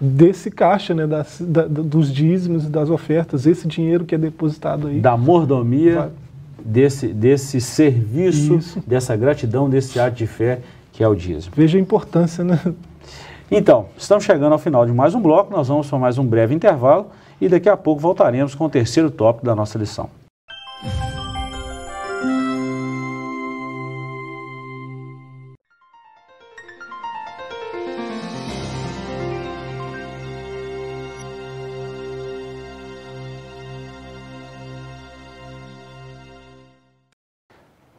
desse 0.00 0.50
caixa, 0.50 0.94
né, 0.94 1.06
das, 1.06 1.38
da, 1.40 1.66
dos 1.66 2.12
dízimos 2.12 2.64
e 2.64 2.68
das 2.68 2.90
ofertas, 2.90 3.46
esse 3.46 3.66
dinheiro 3.66 4.04
que 4.04 4.14
é 4.14 4.18
depositado 4.18 4.88
aí. 4.88 5.00
Da 5.00 5.16
mordomia, 5.16 5.94
vai. 5.94 6.10
desse, 6.64 7.08
desse 7.08 7.60
serviço, 7.60 8.54
Isso. 8.56 8.82
dessa 8.86 9.16
gratidão, 9.16 9.68
desse 9.68 9.98
ato 9.98 10.16
de 10.16 10.26
fé 10.26 10.60
que 10.92 11.02
é 11.02 11.08
o 11.08 11.14
dízimo. 11.14 11.52
Veja 11.56 11.76
a 11.76 11.80
importância, 11.80 12.44
né? 12.44 12.60
Então, 13.50 13.86
estamos 13.96 14.24
chegando 14.24 14.52
ao 14.52 14.58
final 14.58 14.86
de 14.86 14.92
mais 14.92 15.14
um 15.14 15.20
bloco, 15.20 15.52
nós 15.52 15.68
vamos 15.68 15.88
para 15.88 15.98
mais 15.98 16.16
um 16.18 16.24
breve 16.24 16.54
intervalo 16.54 17.08
e 17.40 17.48
daqui 17.48 17.68
a 17.68 17.76
pouco 17.76 18.00
voltaremos 18.00 18.54
com 18.54 18.64
o 18.64 18.70
terceiro 18.70 19.10
tópico 19.10 19.44
da 19.44 19.54
nossa 19.54 19.78
lição. 19.78 20.08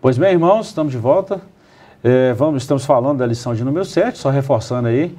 Pois 0.05 0.19
bem, 0.19 0.33
irmãos, 0.33 0.67
estamos 0.67 0.91
de 0.93 0.99
volta. 0.99 1.41
É, 2.03 2.31
vamos, 2.33 2.61
estamos 2.61 2.85
falando 2.85 3.17
da 3.17 3.25
lição 3.25 3.55
de 3.55 3.63
número 3.63 3.83
7, 3.83 4.19
só 4.19 4.29
reforçando 4.29 4.87
aí, 4.87 5.17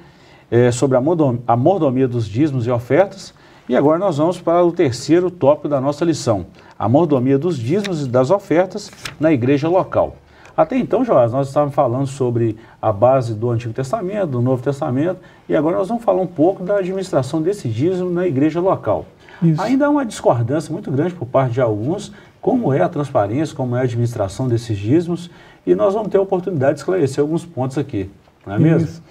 é, 0.48 0.70
sobre 0.70 0.96
a 0.96 1.00
mordomia, 1.00 1.40
a 1.44 1.56
mordomia 1.56 2.06
dos 2.06 2.24
dízimos 2.24 2.68
e 2.68 2.70
ofertas. 2.70 3.34
E 3.68 3.74
agora 3.74 3.98
nós 3.98 4.18
vamos 4.18 4.40
para 4.40 4.64
o 4.64 4.70
terceiro 4.70 5.28
tópico 5.28 5.68
da 5.68 5.80
nossa 5.80 6.04
lição, 6.04 6.46
a 6.78 6.88
mordomia 6.88 7.36
dos 7.36 7.58
dízimos 7.58 8.06
e 8.06 8.08
das 8.08 8.30
ofertas 8.30 8.92
na 9.18 9.32
igreja 9.32 9.68
local. 9.68 10.18
Até 10.56 10.78
então, 10.78 11.04
Joás, 11.04 11.32
nós 11.32 11.48
estávamos 11.48 11.74
falando 11.74 12.06
sobre 12.06 12.56
a 12.80 12.92
base 12.92 13.34
do 13.34 13.50
Antigo 13.50 13.74
Testamento, 13.74 14.28
do 14.28 14.40
Novo 14.40 14.62
Testamento, 14.62 15.18
e 15.48 15.56
agora 15.56 15.78
nós 15.78 15.88
vamos 15.88 16.04
falar 16.04 16.22
um 16.22 16.28
pouco 16.28 16.62
da 16.62 16.76
administração 16.76 17.42
desse 17.42 17.68
dízimo 17.68 18.08
na 18.08 18.24
igreja 18.24 18.60
local. 18.60 19.04
Isso. 19.42 19.60
Ainda 19.60 19.86
há 19.86 19.90
uma 19.90 20.06
discordância 20.06 20.72
muito 20.72 20.90
grande 20.90 21.14
por 21.14 21.26
parte 21.26 21.54
de 21.54 21.60
alguns 21.60 22.12
como 22.46 22.72
é 22.72 22.80
a 22.80 22.88
transparência, 22.88 23.56
como 23.56 23.74
é 23.74 23.80
a 23.80 23.82
administração 23.82 24.46
desses 24.46 24.78
dízimos, 24.78 25.28
e 25.66 25.74
nós 25.74 25.94
vamos 25.94 26.10
ter 26.10 26.18
a 26.18 26.20
oportunidade 26.20 26.74
de 26.74 26.78
esclarecer 26.78 27.20
alguns 27.20 27.44
pontos 27.44 27.76
aqui, 27.76 28.08
não 28.46 28.54
é 28.54 28.58
mesmo? 28.60 28.86
Isso. 28.86 29.02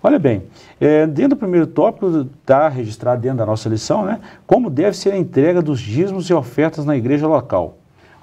Olha 0.00 0.16
bem, 0.16 0.44
é, 0.80 1.04
dentro 1.04 1.30
do 1.30 1.36
primeiro 1.36 1.66
tópico, 1.66 2.28
está 2.40 2.68
registrado 2.68 3.20
dentro 3.20 3.38
da 3.38 3.46
nossa 3.46 3.68
lição, 3.68 4.04
né, 4.04 4.20
como 4.46 4.70
deve 4.70 4.96
ser 4.96 5.10
a 5.10 5.18
entrega 5.18 5.60
dos 5.60 5.80
dízimos 5.80 6.30
e 6.30 6.34
ofertas 6.34 6.84
na 6.84 6.96
igreja 6.96 7.26
local. 7.26 7.78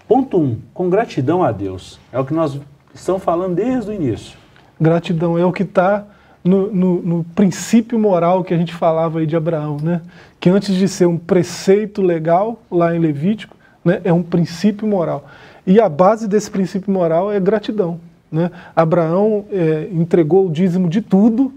Ponto 0.08 0.38
1, 0.38 0.42
um, 0.42 0.58
com 0.74 0.90
gratidão 0.90 1.44
a 1.44 1.52
Deus. 1.52 2.00
É 2.10 2.18
o 2.18 2.24
que 2.24 2.34
nós 2.34 2.58
estamos 2.96 3.22
falando 3.22 3.56
desde 3.56 3.92
o 3.92 3.94
início. 3.94 4.38
Gratidão 4.80 5.38
é 5.38 5.44
o 5.44 5.52
que 5.52 5.64
está 5.64 6.06
no, 6.42 6.74
no, 6.74 7.02
no, 7.02 7.24
princípio 7.36 8.00
moral 8.00 8.42
que 8.42 8.54
a 8.54 8.58
gente 8.58 8.74
falava 8.74 9.20
aí 9.20 9.26
de 9.26 9.36
Abraão, 9.36 9.76
né? 9.84 10.02
Que 10.40 10.50
antes 10.50 10.74
de 10.74 10.88
ser 10.88 11.08
um 11.08 11.18
preceito 11.18 12.02
legal, 12.02 12.62
lá 12.72 12.96
em 12.96 13.00
Levítico, 13.00 13.60
né? 13.84 14.02
é 14.04 14.14
um 14.14 14.24
princípio 14.24 14.88
moral. 14.88 15.26
E 15.66 15.80
a 15.80 15.88
base 15.88 16.28
desse 16.28 16.50
princípio 16.50 16.92
moral 16.92 17.32
é 17.32 17.40
gratidão. 17.40 18.00
Né? 18.32 18.50
Abraão 18.76 19.46
é, 19.52 19.90
entregou 19.92 20.48
o 20.48 20.52
dízimo 20.52 20.88
de 20.90 21.02
tudo 21.02 21.54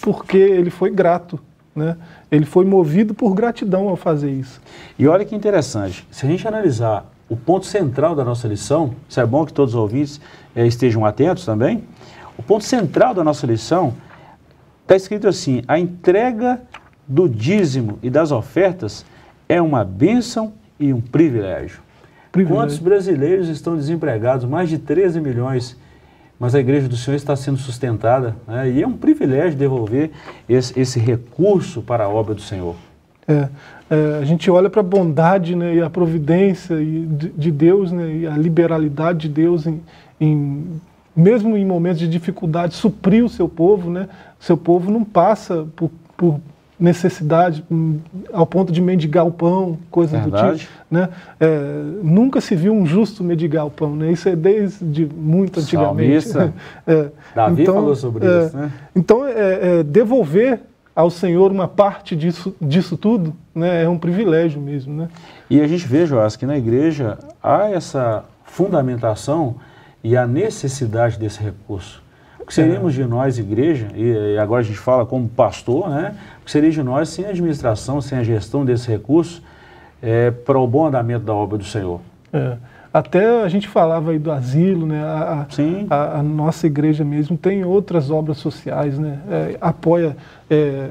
porque 0.00 0.36
ele 0.36 0.70
foi 0.70 0.90
grato. 0.90 1.38
Né? 1.74 1.96
Ele 2.30 2.44
foi 2.44 2.64
movido 2.64 3.14
por 3.14 3.34
gratidão 3.34 3.88
ao 3.88 3.96
fazer 3.96 4.30
isso. 4.30 4.60
E 4.98 5.06
olha 5.06 5.24
que 5.24 5.34
interessante, 5.34 6.06
se 6.10 6.26
a 6.26 6.28
gente 6.28 6.46
analisar 6.46 7.10
o 7.28 7.36
ponto 7.36 7.66
central 7.66 8.14
da 8.14 8.24
nossa 8.24 8.46
lição, 8.46 8.94
isso 9.08 9.18
é 9.18 9.24
bom 9.24 9.46
que 9.46 9.52
todos 9.52 9.74
os 9.74 9.80
ouvintes 9.80 10.20
é, 10.54 10.66
estejam 10.66 11.06
atentos 11.06 11.44
também, 11.46 11.84
o 12.36 12.42
ponto 12.42 12.64
central 12.64 13.14
da 13.14 13.24
nossa 13.24 13.46
lição 13.46 13.94
está 14.82 14.96
escrito 14.96 15.28
assim: 15.28 15.62
a 15.66 15.78
entrega 15.78 16.60
do 17.06 17.28
dízimo 17.28 17.98
e 18.02 18.10
das 18.10 18.32
ofertas 18.32 19.04
é 19.48 19.60
uma 19.60 19.84
bênção 19.84 20.52
e 20.78 20.92
um 20.92 21.00
privilégio. 21.00 21.80
privilégio. 22.30 22.60
Quantos 22.60 22.78
brasileiros 22.78 23.48
estão 23.48 23.76
desempregados? 23.76 24.44
Mais 24.44 24.68
de 24.68 24.78
13 24.78 25.20
milhões. 25.20 25.76
Mas 26.38 26.54
a 26.54 26.60
igreja 26.60 26.88
do 26.88 26.96
Senhor 26.96 27.16
está 27.16 27.36
sendo 27.36 27.58
sustentada 27.58 28.34
né? 28.48 28.68
e 28.68 28.82
é 28.82 28.86
um 28.86 28.96
privilégio 28.96 29.56
devolver 29.56 30.10
esse, 30.48 30.78
esse 30.78 30.98
recurso 30.98 31.82
para 31.82 32.04
a 32.04 32.08
obra 32.08 32.34
do 32.34 32.40
Senhor. 32.40 32.74
É, 33.28 33.48
é, 33.88 34.18
a 34.20 34.24
gente 34.24 34.50
olha 34.50 34.68
para 34.68 34.80
a 34.80 34.84
bondade 34.84 35.54
né, 35.54 35.76
e 35.76 35.80
a 35.80 35.88
providência 35.88 36.74
e 36.82 37.06
de, 37.06 37.28
de, 37.28 37.50
Deus 37.52 37.92
né, 37.92 38.12
e 38.12 38.26
a 38.26 38.36
liberalidade 38.36 39.20
de 39.20 39.28
Deus 39.28 39.66
em, 39.66 39.80
em, 40.20 40.80
mesmo 41.14 41.56
em 41.56 41.64
momentos 41.64 42.00
de 42.00 42.08
dificuldade, 42.08 42.74
suprir 42.74 43.24
o 43.24 43.28
seu 43.28 43.48
povo, 43.48 43.90
né? 43.90 44.08
Seu 44.40 44.56
povo 44.56 44.90
não 44.90 45.04
passa 45.04 45.66
por, 45.76 45.90
por 46.16 46.40
necessidade 46.82 47.64
hum, 47.70 47.98
ao 48.32 48.44
ponto 48.44 48.72
de 48.72 48.82
mendigar 48.82 49.24
o 49.24 49.30
pão, 49.30 49.78
coisas 49.90 50.20
Verdade. 50.20 50.52
do 50.52 50.58
tipo. 50.58 50.72
Né? 50.90 51.08
É, 51.38 51.48
nunca 52.02 52.40
se 52.40 52.56
viu 52.56 52.72
um 52.72 52.84
justo 52.84 53.22
mendigar 53.22 53.64
o 53.64 53.70
pão, 53.70 53.94
né? 53.94 54.10
isso 54.10 54.28
é 54.28 54.34
desde 54.34 55.06
muito 55.06 55.60
antigamente. 55.60 56.28
é, 56.86 57.08
Davi 57.34 57.62
então, 57.62 57.74
falou 57.74 57.94
sobre 57.94 58.26
é, 58.26 58.46
isso. 58.46 58.56
Né? 58.56 58.72
Então, 58.96 59.24
é, 59.24 59.78
é, 59.78 59.82
devolver 59.84 60.60
ao 60.94 61.08
Senhor 61.08 61.52
uma 61.52 61.68
parte 61.68 62.16
disso, 62.16 62.54
disso 62.60 62.96
tudo 62.96 63.32
né, 63.54 63.84
é 63.84 63.88
um 63.88 63.96
privilégio 63.96 64.60
mesmo. 64.60 64.92
Né? 64.92 65.08
E 65.48 65.60
a 65.60 65.66
gente 65.68 65.86
vê, 65.86 66.04
Joás, 66.04 66.34
que 66.34 66.44
na 66.44 66.58
igreja 66.58 67.16
há 67.40 67.70
essa 67.70 68.24
fundamentação 68.44 69.54
e 70.02 70.16
a 70.16 70.26
necessidade 70.26 71.16
desse 71.16 71.40
recurso. 71.40 72.01
Que 72.52 72.56
seríamos 72.56 72.92
de 72.92 73.02
nós, 73.06 73.38
igreja, 73.38 73.88
e 73.96 74.36
agora 74.36 74.60
a 74.60 74.62
gente 74.62 74.78
fala 74.78 75.06
como 75.06 75.26
pastor, 75.26 75.88
né? 75.88 76.14
O 76.42 76.44
que 76.44 76.50
seria 76.50 76.70
de 76.70 76.82
nós 76.82 77.08
sem 77.08 77.24
a 77.24 77.30
administração, 77.30 77.98
sem 78.02 78.18
a 78.18 78.22
gestão 78.22 78.62
desse 78.62 78.90
recurso 78.90 79.42
é, 80.02 80.30
para 80.30 80.58
o 80.58 80.66
bom 80.66 80.86
andamento 80.86 81.24
da 81.24 81.32
obra 81.32 81.56
do 81.56 81.64
Senhor? 81.64 82.02
É. 82.30 82.58
Até 82.92 83.42
a 83.42 83.48
gente 83.48 83.66
falava 83.66 84.10
aí 84.10 84.18
do 84.18 84.30
asilo, 84.30 84.86
né? 84.86 85.02
A. 85.02 85.46
A, 85.88 86.18
a 86.18 86.22
nossa 86.22 86.66
igreja 86.66 87.02
mesmo 87.02 87.38
tem 87.38 87.64
outras 87.64 88.10
obras 88.10 88.36
sociais, 88.36 88.98
né? 88.98 89.18
É, 89.30 89.56
apoia, 89.58 90.14
é, 90.50 90.88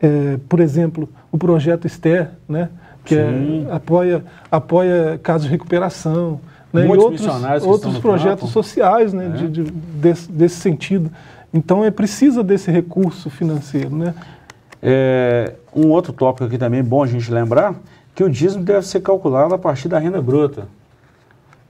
é, 0.00 0.38
por 0.48 0.58
exemplo, 0.58 1.08
o 1.30 1.38
projeto 1.38 1.86
Esther, 1.86 2.30
né? 2.48 2.70
Que 3.04 3.14
é, 3.14 3.66
apoia, 3.70 4.24
apoia 4.50 5.16
casos 5.22 5.44
de 5.44 5.52
recuperação, 5.52 6.40
né? 6.74 6.86
e 6.86 6.88
outros, 6.88 7.26
outros 7.64 7.98
projetos 7.98 8.40
campo. 8.40 8.52
sociais 8.52 9.12
né? 9.12 9.26
É. 9.26 9.28
De, 9.30 9.48
de, 9.48 9.62
desse, 9.62 10.30
desse, 10.30 10.56
sentido. 10.56 11.10
Então 11.52 11.84
é 11.84 11.90
precisa 11.90 12.42
desse 12.42 12.70
recurso 12.70 13.30
financeiro. 13.30 13.94
Né? 13.94 14.14
É, 14.82 15.54
um 15.74 15.88
outro 15.88 16.12
tópico 16.12 16.44
aqui 16.44 16.58
também 16.58 16.82
bom 16.82 17.02
a 17.02 17.06
gente 17.06 17.30
lembrar, 17.32 17.74
que 18.14 18.22
o 18.22 18.28
dízimo 18.28 18.64
deve 18.64 18.86
ser 18.86 19.00
calculado 19.00 19.54
a 19.54 19.58
partir 19.58 19.88
da 19.88 19.98
renda 19.98 20.20
bruta. 20.20 20.66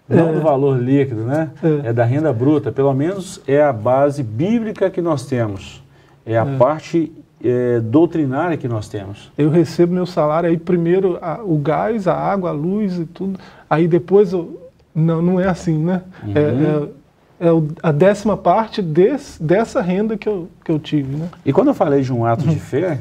Não 0.09 0.29
é. 0.29 0.33
do 0.33 0.40
valor 0.40 0.79
líquido, 0.79 1.23
né? 1.23 1.51
É. 1.62 1.88
é. 1.88 1.93
da 1.93 2.05
renda 2.05 2.33
bruta. 2.33 2.71
Pelo 2.71 2.93
menos 2.93 3.40
é 3.47 3.62
a 3.62 3.73
base 3.73 4.23
bíblica 4.23 4.90
que 4.90 5.01
nós 5.01 5.27
temos. 5.27 5.83
É 6.27 6.38
a 6.38 6.45
é. 6.45 6.57
parte 6.57 7.12
é, 7.43 7.81
doutrinária 7.81 8.57
que 8.57 8.67
nós 8.67 8.88
temos. 8.88 9.31
Eu 9.37 9.51
recebo 9.51 9.93
meu 9.93 10.07
salário 10.07 10.49
aí 10.49 10.57
primeiro 10.57 11.19
a, 11.21 11.40
o 11.43 11.57
gás, 11.57 12.09
a 12.09 12.14
água, 12.14 12.51
a 12.51 12.53
luz 12.53 12.99
e 12.99 13.05
tudo. 13.05 13.38
Aí 13.69 13.87
depois 13.87 14.33
eu, 14.33 14.63
não, 14.94 15.20
não 15.20 15.40
é 15.40 15.48
assim, 15.48 15.76
né? 15.76 16.02
Uhum. 16.22 16.33
É, 16.35 16.40
é, 16.40 17.48
é, 17.48 17.48
a 17.83 17.90
décima 17.90 18.37
parte 18.37 18.80
desse, 18.80 19.42
dessa 19.42 19.80
renda 19.80 20.16
que 20.16 20.28
eu, 20.28 20.48
que 20.64 20.70
eu 20.70 20.78
tive, 20.78 21.16
né? 21.16 21.28
E 21.44 21.52
quando 21.52 21.68
eu 21.68 21.74
falei 21.74 22.02
de 22.02 22.12
um 22.12 22.24
ato 22.24 22.46
de 22.46 22.59
fé, 22.61 22.98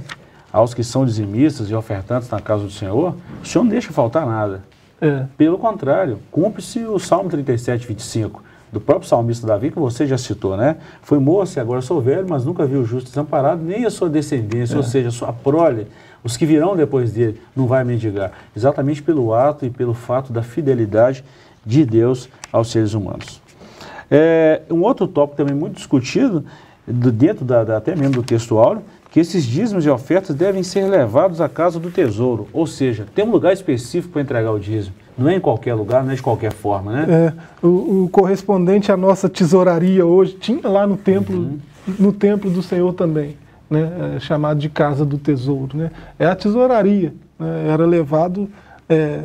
aos 0.51 0.73
que 0.73 0.83
são 0.83 1.05
dizimistas 1.05 1.69
e 1.69 1.75
ofertantes 1.75 2.29
na 2.29 2.39
casa 2.39 2.63
do 2.63 2.71
Senhor, 2.71 3.15
o 3.41 3.45
Senhor 3.45 3.63
não 3.63 3.71
deixa 3.71 3.91
faltar 3.91 4.25
nada. 4.25 4.63
É. 5.01 5.25
Pelo 5.37 5.57
contrário, 5.57 6.19
cumpre-se 6.31 6.79
o 6.79 6.97
Salmo 6.97 7.29
37, 7.29 7.87
25, 7.87 8.43
do 8.71 8.79
próprio 8.79 9.07
salmista 9.07 9.45
Davi, 9.45 9.69
que 9.69 9.79
você 9.79 10.07
já 10.07 10.17
citou, 10.17 10.55
né? 10.57 10.77
Foi 11.01 11.19
moço 11.19 11.57
e 11.57 11.59
agora 11.59 11.81
sou 11.81 12.01
velho, 12.01 12.25
mas 12.27 12.45
nunca 12.45 12.65
vi 12.65 12.75
o 12.75 12.85
justo 12.85 13.09
desamparado, 13.09 13.63
nem 13.63 13.85
a 13.85 13.89
sua 13.89 14.09
descendência, 14.09 14.75
é. 14.75 14.77
ou 14.77 14.83
seja, 14.83 15.09
a 15.09 15.11
sua 15.11 15.33
prole, 15.33 15.87
os 16.23 16.37
que 16.37 16.45
virão 16.45 16.75
depois 16.75 17.11
dele, 17.11 17.39
não 17.55 17.67
vai 17.67 17.83
mendigar. 17.83 18.31
Exatamente 18.55 19.01
pelo 19.03 19.33
ato 19.33 19.65
e 19.65 19.69
pelo 19.69 19.93
fato 19.93 20.31
da 20.31 20.41
fidelidade 20.41 21.23
de 21.65 21.85
Deus 21.85 22.29
aos 22.51 22.71
seres 22.71 22.93
humanos. 22.93 23.41
É, 24.09 24.61
um 24.69 24.81
outro 24.81 25.07
tópico 25.07 25.37
também 25.37 25.55
muito 25.55 25.75
discutido, 25.75 26.45
do, 26.85 27.11
dentro 27.11 27.45
da, 27.45 27.63
da, 27.63 27.77
até 27.77 27.95
mesmo 27.95 28.15
do 28.15 28.23
texto 28.23 28.57
áureo, 28.57 28.83
que 29.09 29.19
esses 29.19 29.45
dízimos 29.45 29.85
e 29.85 29.89
ofertas 29.89 30.35
devem 30.35 30.63
ser 30.63 30.87
levados 30.87 31.39
à 31.39 31.47
casa 31.47 31.79
do 31.79 31.91
tesouro, 31.91 32.47
ou 32.51 32.65
seja, 32.65 33.05
tem 33.13 33.23
um 33.23 33.31
lugar 33.31 33.53
específico 33.53 34.13
para 34.13 34.21
entregar 34.21 34.51
o 34.51 34.59
dízimo. 34.59 34.95
Não 35.15 35.29
é 35.29 35.35
em 35.35 35.39
qualquer 35.39 35.75
lugar, 35.75 36.03
não 36.03 36.11
é 36.11 36.15
de 36.15 36.21
qualquer 36.21 36.51
forma, 36.51 36.91
né? 36.91 37.05
É, 37.07 37.65
o, 37.65 38.05
o 38.05 38.09
correspondente 38.11 38.91
à 38.91 38.97
nossa 38.97 39.29
tesouraria 39.29 40.03
hoje 40.03 40.33
tinha 40.33 40.67
lá 40.67 40.87
no 40.87 40.97
templo, 40.97 41.35
uhum. 41.35 41.59
no 41.99 42.11
templo 42.11 42.49
do 42.49 42.63
Senhor 42.63 42.91
também, 42.93 43.37
né? 43.69 44.15
É, 44.15 44.19
chamado 44.19 44.59
de 44.59 44.69
casa 44.69 45.05
do 45.05 45.19
tesouro, 45.19 45.77
né? 45.77 45.91
É 46.17 46.25
a 46.25 46.35
tesouraria, 46.35 47.13
né? 47.37 47.67
era 47.67 47.85
levado 47.85 48.49
é, 48.89 49.21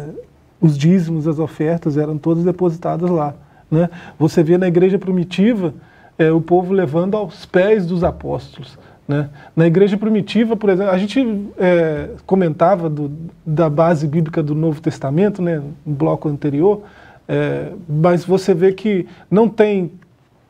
os 0.60 0.76
dízimos, 0.76 1.28
as 1.28 1.38
ofertas 1.38 1.96
eram 1.96 2.18
todas 2.18 2.44
depositadas 2.44 3.08
lá. 3.10 3.34
Né? 3.70 3.88
Você 4.18 4.42
vê 4.42 4.58
na 4.58 4.66
igreja 4.66 4.98
primitiva 4.98 5.74
é, 6.18 6.30
o 6.32 6.40
povo 6.40 6.72
levando 6.72 7.16
aos 7.16 7.46
pés 7.46 7.86
dos 7.86 8.02
apóstolos. 8.02 8.78
Né? 9.06 9.30
Na 9.56 9.66
igreja 9.66 9.96
primitiva, 9.96 10.56
por 10.56 10.68
exemplo, 10.68 10.92
a 10.92 10.98
gente 10.98 11.48
é, 11.56 12.10
comentava 12.26 12.90
do, 12.90 13.10
da 13.44 13.70
base 13.70 14.06
bíblica 14.06 14.42
do 14.42 14.54
Novo 14.54 14.80
Testamento, 14.82 15.40
né, 15.40 15.62
no 15.86 15.94
bloco 15.94 16.28
anterior, 16.28 16.82
é, 17.26 17.72
mas 17.88 18.24
você 18.24 18.52
vê 18.52 18.72
que 18.72 19.06
não 19.30 19.48
tem 19.48 19.92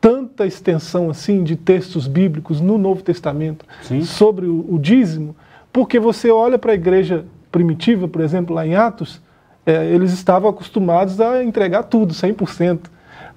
tanta 0.01 0.45
extensão 0.45 1.09
assim 1.09 1.43
de 1.43 1.55
textos 1.55 2.07
bíblicos 2.07 2.61
no 2.61 2.77
Novo 2.77 3.01
Testamento 3.01 3.65
Sim. 3.81 4.01
sobre 4.01 4.45
o, 4.45 4.65
o, 4.69 4.79
dízimo, 4.79 5.35
porque 5.71 5.99
você 5.99 6.31
olha 6.31 6.57
para 6.57 6.71
a 6.71 6.75
igreja 6.75 7.25
primitiva, 7.51 8.07
por 8.07 8.21
exemplo, 8.21 8.55
lá 8.55 8.65
em 8.65 8.75
Atos, 8.75 9.21
é, 9.69 9.85
eles 9.85 10.11
estavam 10.11 10.49
acostumados 10.49 11.21
a 11.21 11.43
entregar 11.43 11.83
tudo, 11.83 12.11
100%. 12.11 12.79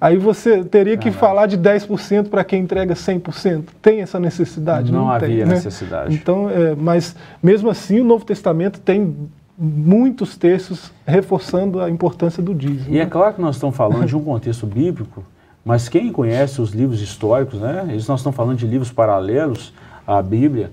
Aí 0.01 0.17
você 0.17 0.63
teria 0.63 0.97
que 0.97 1.11
falar 1.11 1.45
de 1.45 1.57
10% 1.57 2.27
para 2.27 2.43
quem 2.43 2.61
entrega 2.61 2.95
100%. 2.95 3.65
Tem 3.81 4.01
essa 4.01 4.19
necessidade? 4.19 4.91
Não, 4.91 5.01
Não 5.01 5.11
havia 5.11 5.27
tem, 5.27 5.37
né? 5.37 5.45
necessidade. 5.45 6.13
Então, 6.13 6.49
é, 6.49 6.75
mas 6.75 7.15
mesmo 7.41 7.69
assim 7.69 8.01
o 8.01 8.03
Novo 8.03 8.25
Testamento 8.25 8.79
tem 8.81 9.15
muitos 9.57 10.35
textos 10.35 10.91
reforçando 11.05 11.79
a 11.79 11.89
importância 11.89 12.41
do 12.41 12.53
dízimo. 12.53 12.93
E 12.93 12.99
é 12.99 13.05
claro 13.05 13.35
que 13.35 13.41
nós 13.41 13.55
estamos 13.55 13.75
falando 13.75 14.05
de 14.05 14.15
um 14.15 14.23
contexto 14.25 14.65
bíblico, 14.65 15.23
mas 15.63 15.87
quem 15.87 16.11
conhece 16.11 16.59
os 16.59 16.71
livros 16.71 16.99
históricos, 16.99 17.61
né? 17.61 17.85
Eles 17.89 18.07
nós 18.07 18.19
estamos 18.19 18.35
falando 18.35 18.57
de 18.57 18.65
livros 18.65 18.91
paralelos 18.91 19.71
à 20.05 20.21
Bíblia. 20.21 20.71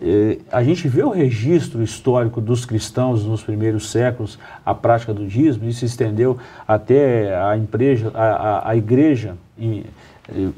Eh, 0.00 0.38
a 0.50 0.62
gente 0.62 0.88
vê 0.88 1.02
o 1.02 1.10
registro 1.10 1.82
histórico 1.82 2.40
dos 2.40 2.64
cristãos 2.64 3.24
nos 3.24 3.42
primeiros 3.42 3.90
séculos, 3.90 4.38
a 4.64 4.74
prática 4.74 5.12
do 5.14 5.26
dízimo, 5.26 5.68
e 5.68 5.72
se 5.72 5.84
estendeu 5.84 6.38
até 6.66 7.36
a, 7.36 7.56
empresa, 7.56 8.10
a, 8.14 8.24
a, 8.24 8.70
a 8.70 8.76
igreja 8.76 9.36
em, 9.58 9.84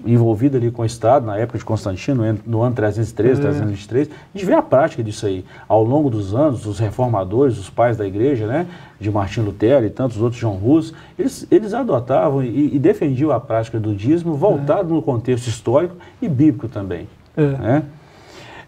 envolvida 0.04 0.56
ali 0.56 0.70
com 0.70 0.82
o 0.82 0.84
Estado, 0.84 1.26
na 1.26 1.36
época 1.36 1.58
de 1.58 1.64
Constantino, 1.64 2.38
no 2.46 2.62
ano 2.62 2.74
303, 2.74 3.38
é. 3.38 3.42
323, 3.42 4.08
a 4.08 4.38
gente 4.38 4.46
vê 4.46 4.54
a 4.54 4.62
prática 4.62 5.02
disso 5.02 5.26
aí. 5.26 5.44
Ao 5.66 5.82
longo 5.82 6.08
dos 6.08 6.34
anos, 6.34 6.66
os 6.66 6.78
reformadores, 6.78 7.58
os 7.58 7.68
pais 7.68 7.96
da 7.96 8.06
igreja, 8.06 8.46
né, 8.46 8.66
de 9.00 9.10
Martim 9.10 9.40
Lutero 9.40 9.84
e 9.84 9.90
tantos 9.90 10.20
outros, 10.20 10.40
João 10.40 10.54
Russo, 10.54 10.94
eles, 11.18 11.46
eles 11.50 11.74
adotavam 11.74 12.44
e, 12.44 12.76
e 12.76 12.78
defendiam 12.78 13.32
a 13.32 13.40
prática 13.40 13.80
do 13.80 13.94
dízimo 13.94 14.34
voltado 14.34 14.90
é. 14.90 14.94
no 14.94 15.02
contexto 15.02 15.48
histórico 15.48 15.96
e 16.22 16.28
bíblico 16.28 16.68
também. 16.68 17.08
É. 17.36 17.42
Né? 17.42 17.82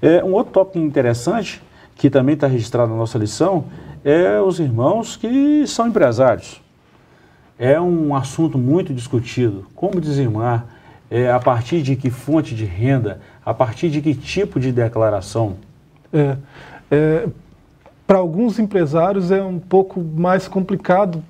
É, 0.00 0.22
um 0.22 0.32
outro 0.32 0.52
tópico 0.52 0.78
interessante, 0.78 1.62
que 1.96 2.08
também 2.08 2.34
está 2.34 2.46
registrado 2.46 2.90
na 2.92 2.96
nossa 2.96 3.18
lição, 3.18 3.64
é 4.04 4.40
os 4.40 4.60
irmãos 4.60 5.16
que 5.16 5.66
são 5.66 5.88
empresários. 5.88 6.62
É 7.58 7.80
um 7.80 8.14
assunto 8.14 8.56
muito 8.56 8.94
discutido, 8.94 9.66
como 9.74 10.00
dizimar, 10.00 10.66
é, 11.10 11.30
a 11.30 11.40
partir 11.40 11.82
de 11.82 11.96
que 11.96 12.10
fonte 12.10 12.54
de 12.54 12.64
renda, 12.64 13.20
a 13.44 13.52
partir 13.52 13.90
de 13.90 14.00
que 14.00 14.14
tipo 14.14 14.60
de 14.60 14.70
declaração? 14.70 15.56
É, 16.12 16.36
é, 16.90 17.28
Para 18.06 18.18
alguns 18.18 18.58
empresários 18.58 19.30
é 19.32 19.42
um 19.42 19.58
pouco 19.58 20.00
mais 20.00 20.46
complicado 20.46 21.22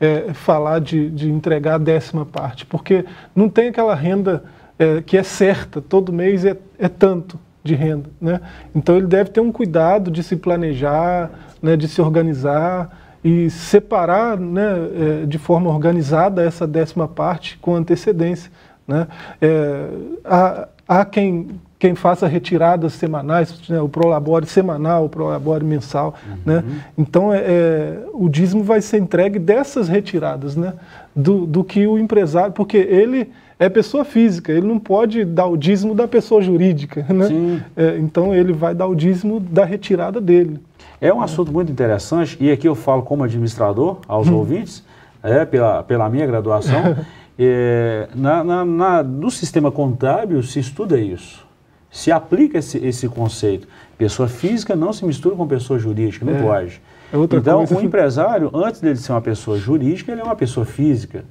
é, 0.00 0.32
falar 0.32 0.80
de, 0.80 1.10
de, 1.10 1.30
entregar 1.30 1.74
a 1.74 1.78
décima 1.78 2.24
parte, 2.24 2.64
porque 2.64 3.04
não 3.34 3.48
tem 3.48 3.68
aquela 3.68 3.94
renda 3.94 4.44
é, 4.78 5.02
que 5.02 5.16
é 5.16 5.22
certa, 5.22 5.80
todo 5.80 6.12
mês 6.12 6.44
é, 6.44 6.56
é 6.78 6.88
tanto 6.88 7.38
de 7.66 7.74
renda. 7.74 8.08
Né? 8.20 8.40
Então 8.74 8.96
ele 8.96 9.06
deve 9.06 9.30
ter 9.30 9.40
um 9.40 9.52
cuidado 9.52 10.10
de 10.10 10.22
se 10.22 10.36
planejar, 10.36 11.30
né, 11.60 11.76
de 11.76 11.88
se 11.88 12.00
organizar 12.00 12.96
e 13.22 13.50
separar 13.50 14.38
né, 14.38 15.22
é, 15.22 15.26
de 15.26 15.38
forma 15.38 15.68
organizada 15.68 16.42
essa 16.42 16.66
décima 16.66 17.08
parte 17.08 17.58
com 17.58 17.74
antecedência. 17.74 18.50
Né? 18.86 19.06
É, 19.40 19.88
há, 20.24 20.68
há 20.86 21.04
quem, 21.04 21.60
quem 21.78 21.94
faça 21.94 22.26
retiradas 22.28 22.92
semanais, 22.92 23.68
né, 23.68 23.80
o 23.80 23.88
Prolabore 23.88 24.46
semanal, 24.46 25.06
o 25.06 25.08
Prolabore 25.08 25.64
mensal. 25.64 26.14
Né? 26.44 26.58
Uhum. 26.58 26.62
Né? 26.62 26.84
Então, 26.96 27.34
é, 27.34 27.38
é, 27.38 27.98
o 28.12 28.28
dízimo 28.28 28.62
vai 28.62 28.80
ser 28.80 28.98
entregue 28.98 29.38
dessas 29.38 29.88
retiradas, 29.88 30.54
né? 30.54 30.74
do, 31.14 31.46
do 31.46 31.64
que 31.64 31.86
o 31.86 31.98
empresário, 31.98 32.52
porque 32.52 32.76
ele 32.76 33.32
é 33.58 33.68
pessoa 33.68 34.04
física, 34.04 34.52
ele 34.52 34.66
não 34.66 34.78
pode 34.78 35.24
dar 35.24 35.46
o 35.46 35.56
dízimo 35.56 35.94
da 35.94 36.06
pessoa 36.06 36.40
jurídica. 36.42 37.04
Né? 37.16 37.64
É, 37.76 37.96
então, 37.98 38.34
ele 38.34 38.52
vai 38.52 38.74
dar 38.74 38.86
o 38.86 38.94
dízimo 38.94 39.40
da 39.40 39.64
retirada 39.64 40.20
dele. 40.20 40.60
É 41.00 41.12
um 41.12 41.20
assunto 41.20 41.52
muito 41.52 41.72
interessante, 41.72 42.36
e 42.40 42.50
aqui 42.50 42.68
eu 42.68 42.74
falo 42.74 43.02
como 43.02 43.24
administrador 43.24 43.98
aos 44.06 44.28
hum. 44.28 44.34
ouvintes, 44.34 44.84
é, 45.22 45.44
pela, 45.44 45.82
pela 45.82 46.08
minha 46.08 46.26
graduação. 46.26 46.96
É, 47.38 48.08
na, 48.14 48.42
na, 48.42 48.64
na, 48.64 49.02
no 49.02 49.30
sistema 49.30 49.70
contábil 49.70 50.42
se 50.42 50.58
estuda 50.58 50.98
isso, 50.98 51.46
se 51.90 52.10
aplica 52.10 52.56
esse, 52.56 52.78
esse 52.78 53.10
conceito. 53.10 53.68
Pessoa 53.98 54.26
física 54.26 54.74
não 54.74 54.90
se 54.90 55.04
mistura 55.04 55.36
com 55.36 55.46
pessoa 55.46 55.78
jurídica, 55.78 56.24
não 56.24 56.34
é, 56.34 56.42
pode. 56.42 56.80
É 57.12 57.36
então, 57.36 57.58
coisa. 57.58 57.76
o 57.76 57.82
empresário, 57.82 58.50
antes 58.54 58.80
dele 58.80 58.96
ser 58.96 59.12
uma 59.12 59.20
pessoa 59.20 59.58
jurídica, 59.58 60.12
ele 60.12 60.22
é 60.22 60.24
uma 60.24 60.34
pessoa 60.34 60.64
física. 60.64 61.26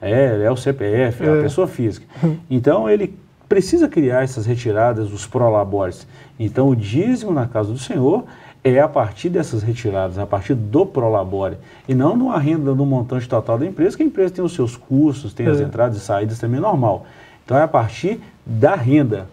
É, 0.00 0.42
é 0.44 0.50
o 0.50 0.56
CPF, 0.56 1.24
é, 1.24 1.26
é 1.26 1.38
a 1.38 1.42
pessoa 1.42 1.66
física. 1.66 2.06
Então, 2.48 2.88
ele 2.88 3.18
precisa 3.48 3.88
criar 3.88 4.22
essas 4.22 4.46
retiradas 4.46 5.08
dos 5.08 5.26
prolabores. 5.26 6.06
Então, 6.38 6.68
o 6.68 6.76
dízimo 6.76 7.32
na 7.32 7.46
casa 7.46 7.72
do 7.72 7.78
Senhor 7.78 8.24
é 8.62 8.80
a 8.80 8.88
partir 8.88 9.28
dessas 9.28 9.62
retiradas, 9.62 10.18
a 10.18 10.26
partir 10.26 10.54
do 10.54 10.84
Prolabore, 10.84 11.56
e 11.88 11.94
não 11.94 12.16
numa 12.16 12.38
renda 12.38 12.74
no 12.74 12.84
montante 12.84 13.28
total 13.28 13.58
da 13.58 13.66
empresa, 13.66 13.96
que 13.96 14.02
a 14.02 14.06
empresa 14.06 14.34
tem 14.34 14.44
os 14.44 14.52
seus 14.52 14.76
custos, 14.76 15.32
tem 15.32 15.46
é. 15.46 15.50
as 15.50 15.60
entradas 15.60 15.96
e 15.96 16.00
saídas 16.00 16.38
também 16.38 16.60
normal. 16.60 17.06
Então 17.44 17.56
é 17.56 17.62
a 17.62 17.68
partir 17.68 18.20
da 18.44 18.74
renda. 18.74 19.26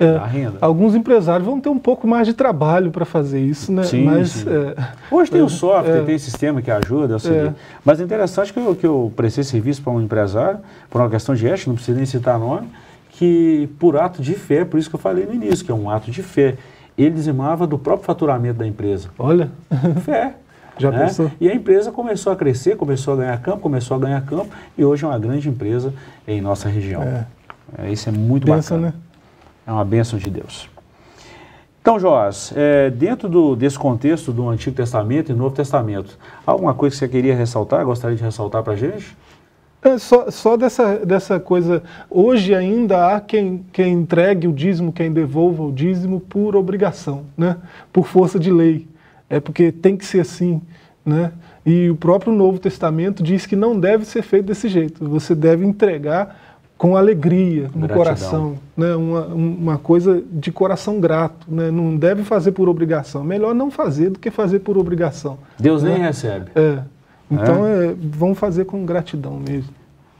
É, 0.00 0.14
da 0.14 0.24
renda. 0.24 0.58
Alguns 0.60 0.94
empresários 0.94 1.46
vão 1.46 1.60
ter 1.60 1.68
um 1.68 1.78
pouco 1.78 2.08
mais 2.08 2.26
de 2.26 2.32
trabalho 2.32 2.90
para 2.90 3.04
fazer 3.04 3.38
isso, 3.38 3.70
né? 3.70 3.82
Sim, 3.84 4.04
Mas, 4.04 4.30
sim. 4.30 4.48
É, 4.48 4.74
Hoje 5.10 5.30
tem 5.30 5.42
o 5.42 5.48
software, 5.48 5.98
é. 5.98 6.02
tem 6.02 6.18
sistema 6.18 6.62
que 6.62 6.70
ajuda, 6.70 7.16
é. 7.16 7.52
Mas 7.84 8.00
é 8.00 8.04
interessante 8.04 8.52
que 8.52 8.58
eu, 8.58 8.74
que 8.74 8.86
eu 8.86 9.12
prestei 9.14 9.44
serviço 9.44 9.82
para 9.82 9.92
um 9.92 10.00
empresário, 10.00 10.60
por 10.88 11.00
uma 11.00 11.10
questão 11.10 11.34
de 11.34 11.46
ética, 11.46 11.68
não 11.68 11.76
preciso 11.76 11.98
nem 11.98 12.06
citar 12.06 12.38
nome, 12.38 12.66
que 13.10 13.68
por 13.78 13.96
ato 13.96 14.22
de 14.22 14.34
fé, 14.34 14.64
por 14.64 14.80
isso 14.80 14.88
que 14.88 14.96
eu 14.96 15.00
falei 15.00 15.26
no 15.26 15.34
início, 15.34 15.64
que 15.64 15.70
é 15.70 15.74
um 15.74 15.90
ato 15.90 16.10
de 16.10 16.22
fé 16.22 16.56
ele 17.02 17.14
dizimava 17.14 17.66
do 17.66 17.78
próprio 17.78 18.06
faturamento 18.06 18.58
da 18.58 18.66
empresa. 18.66 19.08
Olha. 19.18 19.50
Fé. 20.04 20.34
Já 20.78 20.90
né? 20.90 21.04
pensou? 21.04 21.30
E 21.38 21.48
a 21.48 21.54
empresa 21.54 21.92
começou 21.92 22.32
a 22.32 22.36
crescer, 22.36 22.76
começou 22.76 23.14
a 23.14 23.16
ganhar 23.18 23.38
campo, 23.40 23.58
começou 23.58 23.96
a 23.96 24.00
ganhar 24.00 24.20
campo 24.22 24.48
e 24.78 24.84
hoje 24.84 25.04
é 25.04 25.08
uma 25.08 25.18
grande 25.18 25.46
empresa 25.48 25.92
em 26.26 26.40
nossa 26.40 26.68
região. 26.70 27.02
É. 27.02 27.26
É, 27.78 27.92
isso 27.92 28.08
é 28.08 28.12
muito 28.12 28.46
Benção, 28.46 28.80
bacana. 28.80 28.94
Né? 28.96 29.09
É 29.70 29.72
uma 29.72 29.84
bênção 29.84 30.18
de 30.18 30.28
Deus. 30.28 30.68
Então, 31.80 31.96
Joás, 31.96 32.52
é, 32.56 32.90
dentro 32.90 33.28
do, 33.28 33.54
desse 33.54 33.78
contexto 33.78 34.32
do 34.32 34.48
Antigo 34.48 34.74
Testamento 34.74 35.30
e 35.30 35.34
Novo 35.34 35.54
Testamento, 35.54 36.18
alguma 36.44 36.74
coisa 36.74 36.96
que 36.96 36.98
você 36.98 37.08
queria 37.08 37.36
ressaltar, 37.36 37.84
gostaria 37.84 38.16
de 38.16 38.22
ressaltar 38.24 38.64
para 38.64 38.72
a 38.72 38.76
gente? 38.76 39.16
É 39.80 39.96
só, 39.96 40.28
só 40.28 40.56
dessa, 40.56 41.06
dessa 41.06 41.38
coisa. 41.38 41.84
Hoje 42.10 42.52
ainda 42.52 43.14
há 43.14 43.20
quem, 43.20 43.64
quem 43.72 43.92
entregue 43.92 44.48
o 44.48 44.52
dízimo, 44.52 44.92
quem 44.92 45.12
devolva 45.12 45.62
o 45.62 45.70
dízimo 45.70 46.18
por 46.18 46.56
obrigação, 46.56 47.26
né? 47.38 47.56
por 47.92 48.08
força 48.08 48.40
de 48.40 48.50
lei. 48.50 48.88
É 49.28 49.38
porque 49.38 49.70
tem 49.70 49.96
que 49.96 50.04
ser 50.04 50.22
assim. 50.22 50.60
Né? 51.06 51.30
E 51.64 51.88
o 51.88 51.94
próprio 51.94 52.32
Novo 52.32 52.58
Testamento 52.58 53.22
diz 53.22 53.46
que 53.46 53.54
não 53.54 53.78
deve 53.78 54.04
ser 54.04 54.22
feito 54.22 54.46
desse 54.46 54.68
jeito. 54.68 55.08
Você 55.08 55.32
deve 55.32 55.64
entregar 55.64 56.49
com 56.80 56.96
alegria 56.96 57.64
no 57.74 57.86
Gratidão. 57.86 57.96
coração, 57.96 58.58
né? 58.74 58.96
uma, 58.96 59.26
uma 59.26 59.76
coisa 59.76 60.22
de 60.32 60.50
coração 60.50 60.98
grato. 60.98 61.46
Né? 61.46 61.70
Não 61.70 61.94
deve 61.94 62.24
fazer 62.24 62.52
por 62.52 62.70
obrigação. 62.70 63.22
Melhor 63.22 63.54
não 63.54 63.70
fazer 63.70 64.08
do 64.08 64.18
que 64.18 64.30
fazer 64.30 64.60
por 64.60 64.78
obrigação. 64.78 65.36
Deus 65.58 65.82
né? 65.82 65.90
nem 65.90 66.00
recebe. 66.00 66.50
É. 66.54 66.78
Então, 67.30 67.66
é? 67.66 67.88
É, 67.88 67.96
vamos 68.00 68.38
fazer 68.38 68.64
com 68.64 68.86
gratidão 68.86 69.38
mesmo. 69.46 69.74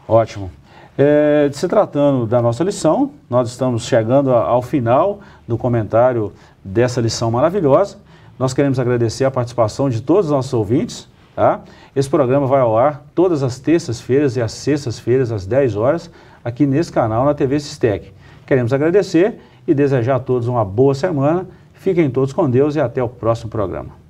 Ótimo. 0.07 0.51
É, 0.99 1.49
se 1.51 1.67
tratando 1.67 2.27
da 2.27 2.43
nossa 2.43 2.63
lição, 2.63 3.11
nós 3.31 3.49
estamos 3.49 3.87
chegando 3.87 4.31
ao 4.31 4.61
final 4.61 5.21
do 5.49 5.57
comentário 5.57 6.31
dessa 6.63 7.01
lição 7.01 7.31
maravilhosa. 7.31 7.97
Nós 8.39 8.53
queremos 8.53 8.79
agradecer 8.79 9.25
a 9.25 9.31
participação 9.31 9.89
de 9.89 10.03
todos 10.03 10.27
os 10.27 10.33
nossos 10.33 10.53
ouvintes. 10.53 11.09
Tá? 11.35 11.61
Esse 11.97 12.11
programa 12.11 12.47
vai 12.47 12.61
ao 12.61 12.77
ar 12.77 13.03
todas 13.15 13.43
as 13.43 13.59
terças-feiras 13.59 14.37
e 14.37 14.43
às 14.43 14.53
sextas-feiras, 14.53 15.33
às 15.33 15.47
10 15.47 15.75
horas, 15.75 16.11
aqui 16.45 16.67
nesse 16.67 16.93
canal 16.93 17.25
na 17.25 17.35
TV 17.35 17.59
Sistec. 17.61 18.13
Queremos 18.47 18.73
agradecer 18.73 19.39
e 19.67 19.75
desejar 19.75 20.17
a 20.17 20.21
todos 20.21 20.49
uma 20.49 20.65
boa 20.65 20.95
semana. 20.95 21.47
Fiquem 21.75 22.11
todos 22.11 22.33
com 22.33 22.51
Deus 22.51 22.77
e 22.77 22.81
até 22.81 23.03
o 23.03 23.09
próximo 23.09 23.51
programa. 23.51 24.01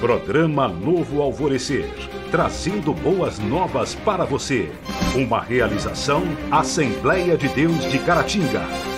Programa 0.00 0.68
Novo 0.68 1.22
Alvorecer, 1.22 1.90
trazendo 2.30 2.92
boas 2.92 3.38
novas 3.38 3.94
para 3.94 4.24
você. 4.24 4.70
Uma 5.14 5.40
realização 5.40 6.22
Assembleia 6.50 7.36
de 7.36 7.48
Deus 7.48 7.90
de 7.90 7.98
Caratinga. 7.98 8.95